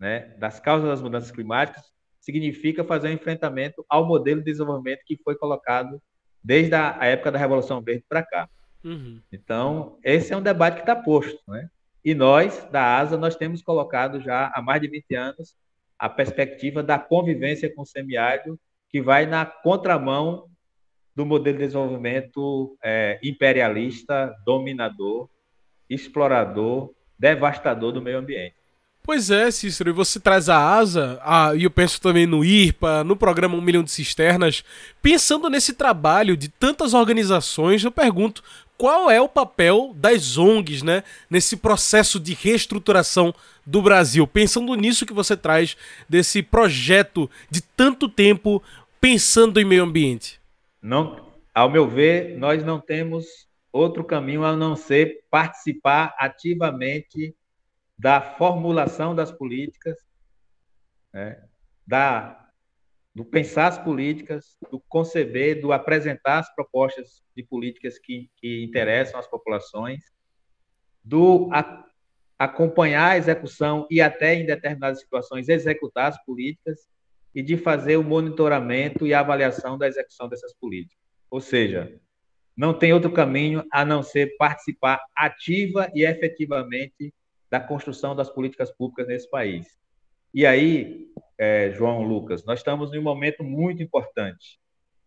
né, 0.00 0.34
das 0.38 0.58
causas 0.58 0.88
das 0.88 1.02
mudanças 1.02 1.30
climáticas 1.30 1.84
significa 2.18 2.82
fazer 2.82 3.08
um 3.08 3.12
enfrentamento 3.12 3.84
ao 3.88 4.06
modelo 4.06 4.40
de 4.40 4.50
desenvolvimento 4.50 5.04
que 5.04 5.18
foi 5.22 5.36
colocado 5.36 6.02
desde 6.42 6.74
a 6.74 6.96
época 7.02 7.30
da 7.30 7.38
Revolução 7.38 7.82
Verde 7.82 8.04
para 8.08 8.24
cá. 8.24 8.48
Uhum. 8.82 9.20
Então, 9.30 9.98
esse 10.02 10.32
é 10.32 10.36
um 10.36 10.42
debate 10.42 10.76
que 10.76 10.80
está 10.80 10.96
posto. 10.96 11.38
Né? 11.46 11.68
E 12.02 12.14
nós, 12.14 12.66
da 12.72 12.96
ASA, 12.96 13.18
nós 13.18 13.36
temos 13.36 13.62
colocado 13.62 14.20
já 14.20 14.50
há 14.54 14.62
mais 14.62 14.80
de 14.80 14.88
20 14.88 15.14
anos 15.14 15.54
a 15.98 16.08
perspectiva 16.08 16.82
da 16.82 16.98
convivência 16.98 17.72
com 17.74 17.82
o 17.82 17.86
semiárido, 17.86 18.58
que 18.90 19.00
vai 19.00 19.26
na 19.26 19.44
contramão 19.44 20.46
do 21.14 21.26
modelo 21.26 21.58
de 21.58 21.64
desenvolvimento 21.64 22.76
é, 22.82 23.18
imperialista, 23.22 24.34
dominador, 24.44 25.28
explorador, 25.88 26.90
devastador 27.18 27.92
do 27.92 28.00
meio 28.00 28.18
ambiente. 28.18 28.54
Pois 29.02 29.30
é, 29.30 29.50
Cícero, 29.50 29.90
e 29.90 29.92
você 29.92 30.20
traz 30.20 30.48
a 30.48 30.56
asa, 30.56 31.20
e 31.56 31.64
eu 31.64 31.70
penso 31.70 32.00
também 32.00 32.26
no 32.26 32.44
IRPA, 32.44 33.02
no 33.02 33.16
programa 33.16 33.56
Um 33.56 33.60
Milhão 33.60 33.82
de 33.82 33.90
Cisternas. 33.90 34.62
Pensando 35.02 35.48
nesse 35.48 35.72
trabalho 35.72 36.36
de 36.36 36.48
tantas 36.48 36.92
organizações, 36.94 37.82
eu 37.82 37.90
pergunto 37.90 38.42
qual 38.80 39.10
é 39.10 39.20
o 39.20 39.28
papel 39.28 39.92
das 39.94 40.38
ONGs, 40.38 40.82
né, 40.82 41.04
nesse 41.28 41.54
processo 41.54 42.18
de 42.18 42.32
reestruturação 42.32 43.34
do 43.66 43.82
Brasil? 43.82 44.26
Pensando 44.26 44.74
nisso 44.74 45.04
que 45.04 45.12
você 45.12 45.36
traz, 45.36 45.76
desse 46.08 46.42
projeto 46.42 47.30
de 47.50 47.60
tanto 47.60 48.08
tempo 48.08 48.62
pensando 48.98 49.60
em 49.60 49.66
meio 49.66 49.84
ambiente. 49.84 50.40
Não, 50.80 51.30
ao 51.54 51.68
meu 51.68 51.86
ver, 51.86 52.38
nós 52.38 52.64
não 52.64 52.80
temos 52.80 53.26
outro 53.70 54.02
caminho 54.02 54.44
a 54.44 54.56
não 54.56 54.74
ser 54.74 55.24
participar 55.30 56.16
ativamente 56.18 57.36
da 57.98 58.18
formulação 58.22 59.14
das 59.14 59.30
políticas, 59.30 59.98
né, 61.12 61.38
da, 61.86 62.48
do 63.14 63.24
pensar 63.24 63.68
as 63.68 63.78
políticas, 63.78 64.56
do 64.70 64.80
conceber, 64.88 65.60
do 65.60 65.72
apresentar 65.72 66.38
as 66.38 66.54
propostas 66.54 67.22
de 67.36 67.42
políticas 67.42 67.98
que, 67.98 68.30
que 68.36 68.62
interessam 68.62 69.18
as 69.18 69.26
populações, 69.26 70.04
do 71.02 71.48
a, 71.52 71.84
acompanhar 72.38 73.10
a 73.10 73.16
execução 73.18 73.86
e 73.90 74.00
até 74.00 74.34
em 74.34 74.46
determinadas 74.46 75.00
situações 75.00 75.48
executar 75.48 76.08
as 76.08 76.24
políticas 76.24 76.88
e 77.34 77.42
de 77.42 77.56
fazer 77.56 77.96
o 77.96 78.04
monitoramento 78.04 79.06
e 79.06 79.14
avaliação 79.14 79.76
da 79.76 79.88
execução 79.88 80.28
dessas 80.28 80.54
políticas. 80.54 80.98
Ou 81.30 81.40
seja, 81.40 82.00
não 82.56 82.74
tem 82.74 82.92
outro 82.92 83.12
caminho 83.12 83.64
a 83.72 83.84
não 83.84 84.02
ser 84.02 84.36
participar 84.36 85.00
ativa 85.16 85.90
e 85.94 86.04
efetivamente 86.04 87.12
da 87.50 87.60
construção 87.60 88.14
das 88.14 88.30
políticas 88.30 88.70
públicas 88.70 89.06
nesse 89.06 89.28
país. 89.30 89.79
E 90.32 90.46
aí, 90.46 91.08
é, 91.36 91.72
João 91.72 92.02
Lucas, 92.02 92.44
nós 92.44 92.60
estamos 92.60 92.94
em 92.94 92.98
um 92.98 93.02
momento 93.02 93.42
muito 93.42 93.82
importante. 93.82 94.60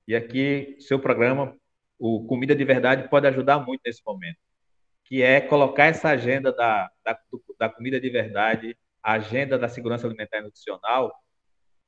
E 0.06 0.16
aqui, 0.16 0.76
seu 0.80 1.00
programa, 1.00 1.56
o 1.98 2.26
Comida 2.26 2.54
de 2.54 2.66
Verdade, 2.66 3.08
pode 3.08 3.26
ajudar 3.28 3.60
muito 3.60 3.82
nesse 3.86 4.02
momento, 4.06 4.38
que 5.06 5.22
é 5.22 5.40
colocar 5.40 5.86
essa 5.86 6.10
agenda 6.10 6.52
da, 6.52 6.90
da, 7.06 7.18
da 7.58 7.70
comida 7.70 8.02
de 8.02 8.10
verdade, 8.10 8.78
a 9.02 9.14
agenda 9.14 9.58
da 9.58 9.70
segurança 9.70 10.06
alimentar 10.06 10.40
e 10.40 10.42
nutricional 10.42 11.14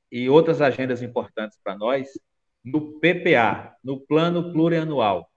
e 0.09 0.29
outras 0.29 0.61
agendas 0.61 1.01
importantes 1.01 1.59
para 1.61 1.77
nós 1.77 2.07
no 2.63 2.99
PPA, 2.99 3.75
no 3.83 3.99
Plano 3.99 4.53
Plurianual. 4.53 5.29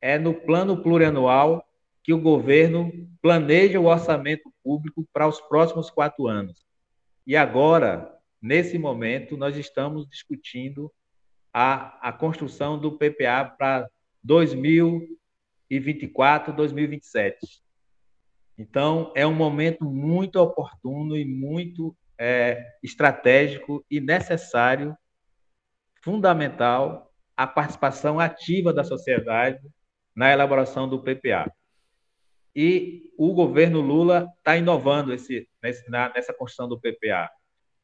É 0.00 0.18
no 0.18 0.34
Plano 0.34 0.82
Plurianual 0.82 1.64
que 2.02 2.12
o 2.12 2.20
governo 2.20 2.92
planeja 3.22 3.78
o 3.78 3.86
orçamento 3.86 4.52
público 4.62 5.06
para 5.12 5.28
os 5.28 5.40
próximos 5.40 5.90
quatro 5.90 6.26
anos. 6.26 6.63
E 7.26 7.36
agora, 7.36 8.10
nesse 8.40 8.78
momento, 8.78 9.36
nós 9.36 9.56
estamos 9.56 10.08
discutindo 10.08 10.90
a, 11.52 12.08
a 12.08 12.12
construção 12.12 12.78
do 12.78 12.96
PPA 12.98 13.44
para 13.56 13.88
2024, 14.22 16.52
2027. 16.52 17.62
Então, 18.58 19.12
é 19.14 19.26
um 19.26 19.34
momento 19.34 19.84
muito 19.84 20.36
oportuno 20.36 21.16
e 21.16 21.24
muito 21.24 21.96
é, 22.18 22.62
estratégico 22.82 23.84
e 23.90 24.00
necessário, 24.00 24.96
fundamental, 26.02 27.10
a 27.36 27.46
participação 27.46 28.20
ativa 28.20 28.72
da 28.72 28.84
sociedade 28.84 29.60
na 30.14 30.30
elaboração 30.30 30.88
do 30.88 31.02
PPA. 31.02 31.50
E 32.54 33.10
o 33.18 33.32
governo 33.32 33.80
Lula 33.80 34.28
está 34.38 34.56
inovando 34.56 35.12
esse, 35.12 35.48
nesse, 35.62 35.88
na, 35.90 36.12
nessa 36.12 36.32
construção 36.32 36.68
do 36.68 36.80
PPA. 36.80 37.30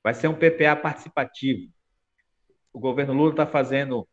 Vai 0.03 0.15
ser 0.15 0.29
um 0.29 0.35
PPA 0.35 0.77
participativo. 0.77 1.73
O 2.73 2.79
governo 2.79 3.13
Lula 3.13 3.31
está 3.31 3.47
fazendo 3.47 4.09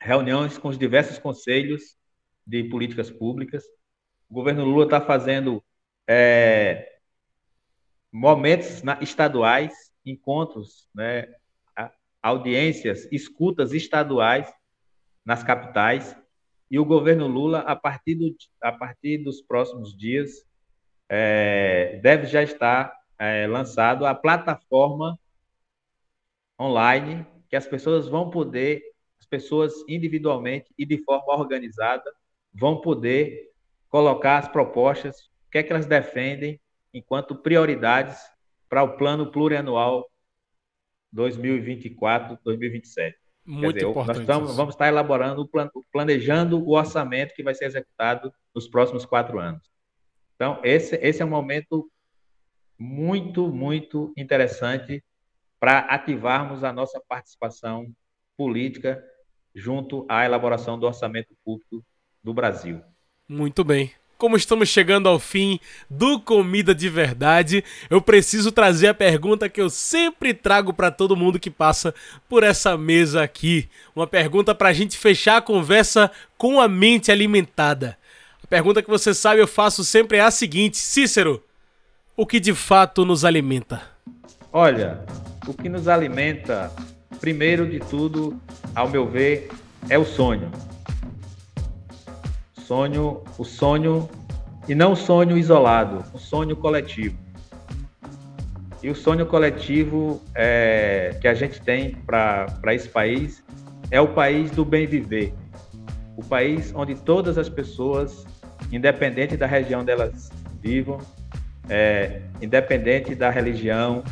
reuniões 0.00 0.58
com 0.58 0.68
os 0.68 0.78
diversos 0.78 1.18
conselhos 1.18 1.96
de 2.46 2.64
políticas 2.64 3.10
públicas. 3.10 3.64
O 4.28 4.34
governo 4.34 4.64
Lula 4.64 4.84
está 4.84 5.00
fazendo 5.00 5.64
é, 6.06 6.98
momentos 8.12 8.82
estaduais, 9.00 9.72
encontros, 10.04 10.88
né, 10.94 11.26
audiências, 12.22 13.08
escutas 13.10 13.72
estaduais 13.72 14.52
nas 15.24 15.42
capitais, 15.42 16.16
e 16.70 16.78
o 16.78 16.84
governo 16.84 17.26
Lula, 17.26 17.60
a 17.60 17.74
partir, 17.74 18.14
do, 18.14 18.34
a 18.62 18.72
partir 18.72 19.18
dos 19.18 19.40
próximos 19.40 19.96
dias, 19.96 20.46
é, 21.08 21.98
deve 22.02 22.26
já 22.26 22.42
estar 22.42 22.92
é, 23.18 23.46
lançado 23.46 24.04
a 24.04 24.14
plataforma 24.14 25.18
online 26.60 27.26
que 27.48 27.56
as 27.56 27.66
pessoas 27.66 28.08
vão 28.08 28.28
poder, 28.28 28.82
as 29.18 29.26
pessoas 29.26 29.72
individualmente 29.88 30.72
e 30.76 30.84
de 30.84 31.02
forma 31.04 31.34
organizada, 31.34 32.04
vão 32.52 32.80
poder 32.80 33.50
colocar 33.88 34.38
as 34.38 34.48
propostas, 34.48 35.30
o 35.46 35.50
que 35.50 35.58
é 35.58 35.62
que 35.62 35.72
elas 35.72 35.86
defendem 35.86 36.60
enquanto 36.92 37.34
prioridades 37.34 38.20
para 38.68 38.82
o 38.82 38.96
plano 38.96 39.32
plurianual 39.32 40.10
2024-2027. 41.14 43.27
Muito 43.48 43.76
dizer, 43.76 43.88
importante. 43.88 44.08
Nós 44.08 44.18
estamos, 44.18 44.56
vamos 44.56 44.74
estar 44.74 44.88
elaborando, 44.88 45.50
planejando 45.90 46.62
o 46.62 46.76
orçamento 46.76 47.34
que 47.34 47.42
vai 47.42 47.54
ser 47.54 47.64
executado 47.64 48.30
nos 48.54 48.68
próximos 48.68 49.06
quatro 49.06 49.38
anos. 49.38 49.62
Então, 50.34 50.60
esse, 50.62 50.96
esse 50.96 51.22
é 51.22 51.24
um 51.24 51.30
momento 51.30 51.90
muito, 52.78 53.48
muito 53.48 54.12
interessante 54.18 55.02
para 55.58 55.78
ativarmos 55.78 56.62
a 56.62 56.72
nossa 56.74 57.00
participação 57.08 57.90
política 58.36 59.02
junto 59.54 60.04
à 60.10 60.26
elaboração 60.26 60.78
do 60.78 60.86
orçamento 60.86 61.34
público 61.42 61.82
do 62.22 62.34
Brasil. 62.34 62.82
Muito 63.26 63.64
bem 63.64 63.90
como 64.18 64.36
estamos 64.36 64.68
chegando 64.68 65.08
ao 65.08 65.20
fim 65.20 65.60
do 65.88 66.18
Comida 66.20 66.74
de 66.74 66.88
Verdade, 66.88 67.64
eu 67.88 68.02
preciso 68.02 68.50
trazer 68.50 68.88
a 68.88 68.94
pergunta 68.94 69.48
que 69.48 69.60
eu 69.60 69.70
sempre 69.70 70.34
trago 70.34 70.72
para 70.72 70.90
todo 70.90 71.16
mundo 71.16 71.38
que 71.38 71.48
passa 71.48 71.94
por 72.28 72.42
essa 72.42 72.76
mesa 72.76 73.22
aqui. 73.22 73.68
Uma 73.94 74.08
pergunta 74.08 74.56
para 74.56 74.70
a 74.70 74.72
gente 74.72 74.98
fechar 74.98 75.36
a 75.36 75.40
conversa 75.40 76.10
com 76.36 76.60
a 76.60 76.66
mente 76.66 77.12
alimentada. 77.12 77.96
A 78.42 78.46
pergunta 78.48 78.82
que 78.82 78.90
você 78.90 79.14
sabe 79.14 79.40
eu 79.40 79.46
faço 79.46 79.84
sempre 79.84 80.18
é 80.18 80.22
a 80.22 80.32
seguinte: 80.32 80.78
Cícero, 80.78 81.40
o 82.16 82.26
que 82.26 82.40
de 82.40 82.52
fato 82.52 83.04
nos 83.04 83.24
alimenta? 83.24 83.82
Olha, 84.52 85.04
o 85.46 85.54
que 85.54 85.68
nos 85.68 85.86
alimenta, 85.86 86.72
primeiro 87.20 87.70
de 87.70 87.78
tudo, 87.78 88.40
ao 88.74 88.88
meu 88.88 89.06
ver, 89.06 89.48
é 89.88 89.96
o 89.96 90.04
sonho 90.04 90.50
sonho, 92.68 93.22
o 93.38 93.44
sonho 93.44 94.06
e 94.68 94.74
não 94.74 94.92
o 94.92 94.96
sonho 94.96 95.38
isolado, 95.38 96.04
o 96.12 96.18
sonho 96.18 96.54
coletivo. 96.54 97.16
E 98.82 98.90
o 98.90 98.94
sonho 98.94 99.24
coletivo 99.24 100.20
é, 100.34 101.16
que 101.18 101.26
a 101.26 101.32
gente 101.32 101.62
tem 101.62 101.96
para 102.06 102.74
esse 102.74 102.88
país 102.90 103.42
é 103.90 103.98
o 103.98 104.08
país 104.08 104.50
do 104.50 104.66
bem 104.66 104.86
viver, 104.86 105.32
o 106.14 106.22
país 106.22 106.70
onde 106.76 106.94
todas 106.94 107.38
as 107.38 107.48
pessoas, 107.48 108.26
independente 108.70 109.34
da 109.34 109.46
região 109.46 109.82
delas 109.82 110.30
vivam, 110.60 110.98
é, 111.70 112.20
independente 112.42 113.14
da 113.14 113.30
religião, 113.30 114.04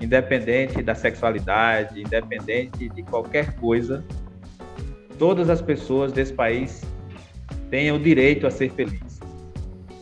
independente 0.00 0.82
da 0.82 0.96
sexualidade, 0.96 2.02
independente 2.02 2.88
de 2.88 3.02
qualquer 3.04 3.54
coisa, 3.54 4.04
todas 5.16 5.48
as 5.48 5.62
pessoas 5.62 6.12
desse 6.12 6.32
país 6.32 6.82
tenha 7.74 7.92
o 7.92 7.98
direito 7.98 8.46
a 8.46 8.52
ser 8.52 8.70
feliz. 8.70 9.18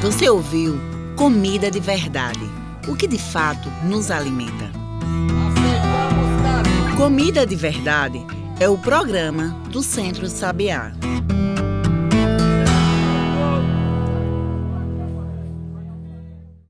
Você 0.00 0.26
ouviu 0.30 0.80
Comida 1.18 1.70
de 1.70 1.80
Verdade, 1.80 2.48
o 2.88 2.96
que 2.96 3.06
de 3.06 3.18
fato 3.18 3.68
nos 3.84 4.10
alimenta. 4.10 4.72
Comida 6.96 7.44
de 7.44 7.56
Verdade 7.56 8.24
é 8.58 8.70
o 8.70 8.78
programa 8.78 9.48
do 9.68 9.82
Centro 9.82 10.30
Sabiá. 10.30 10.92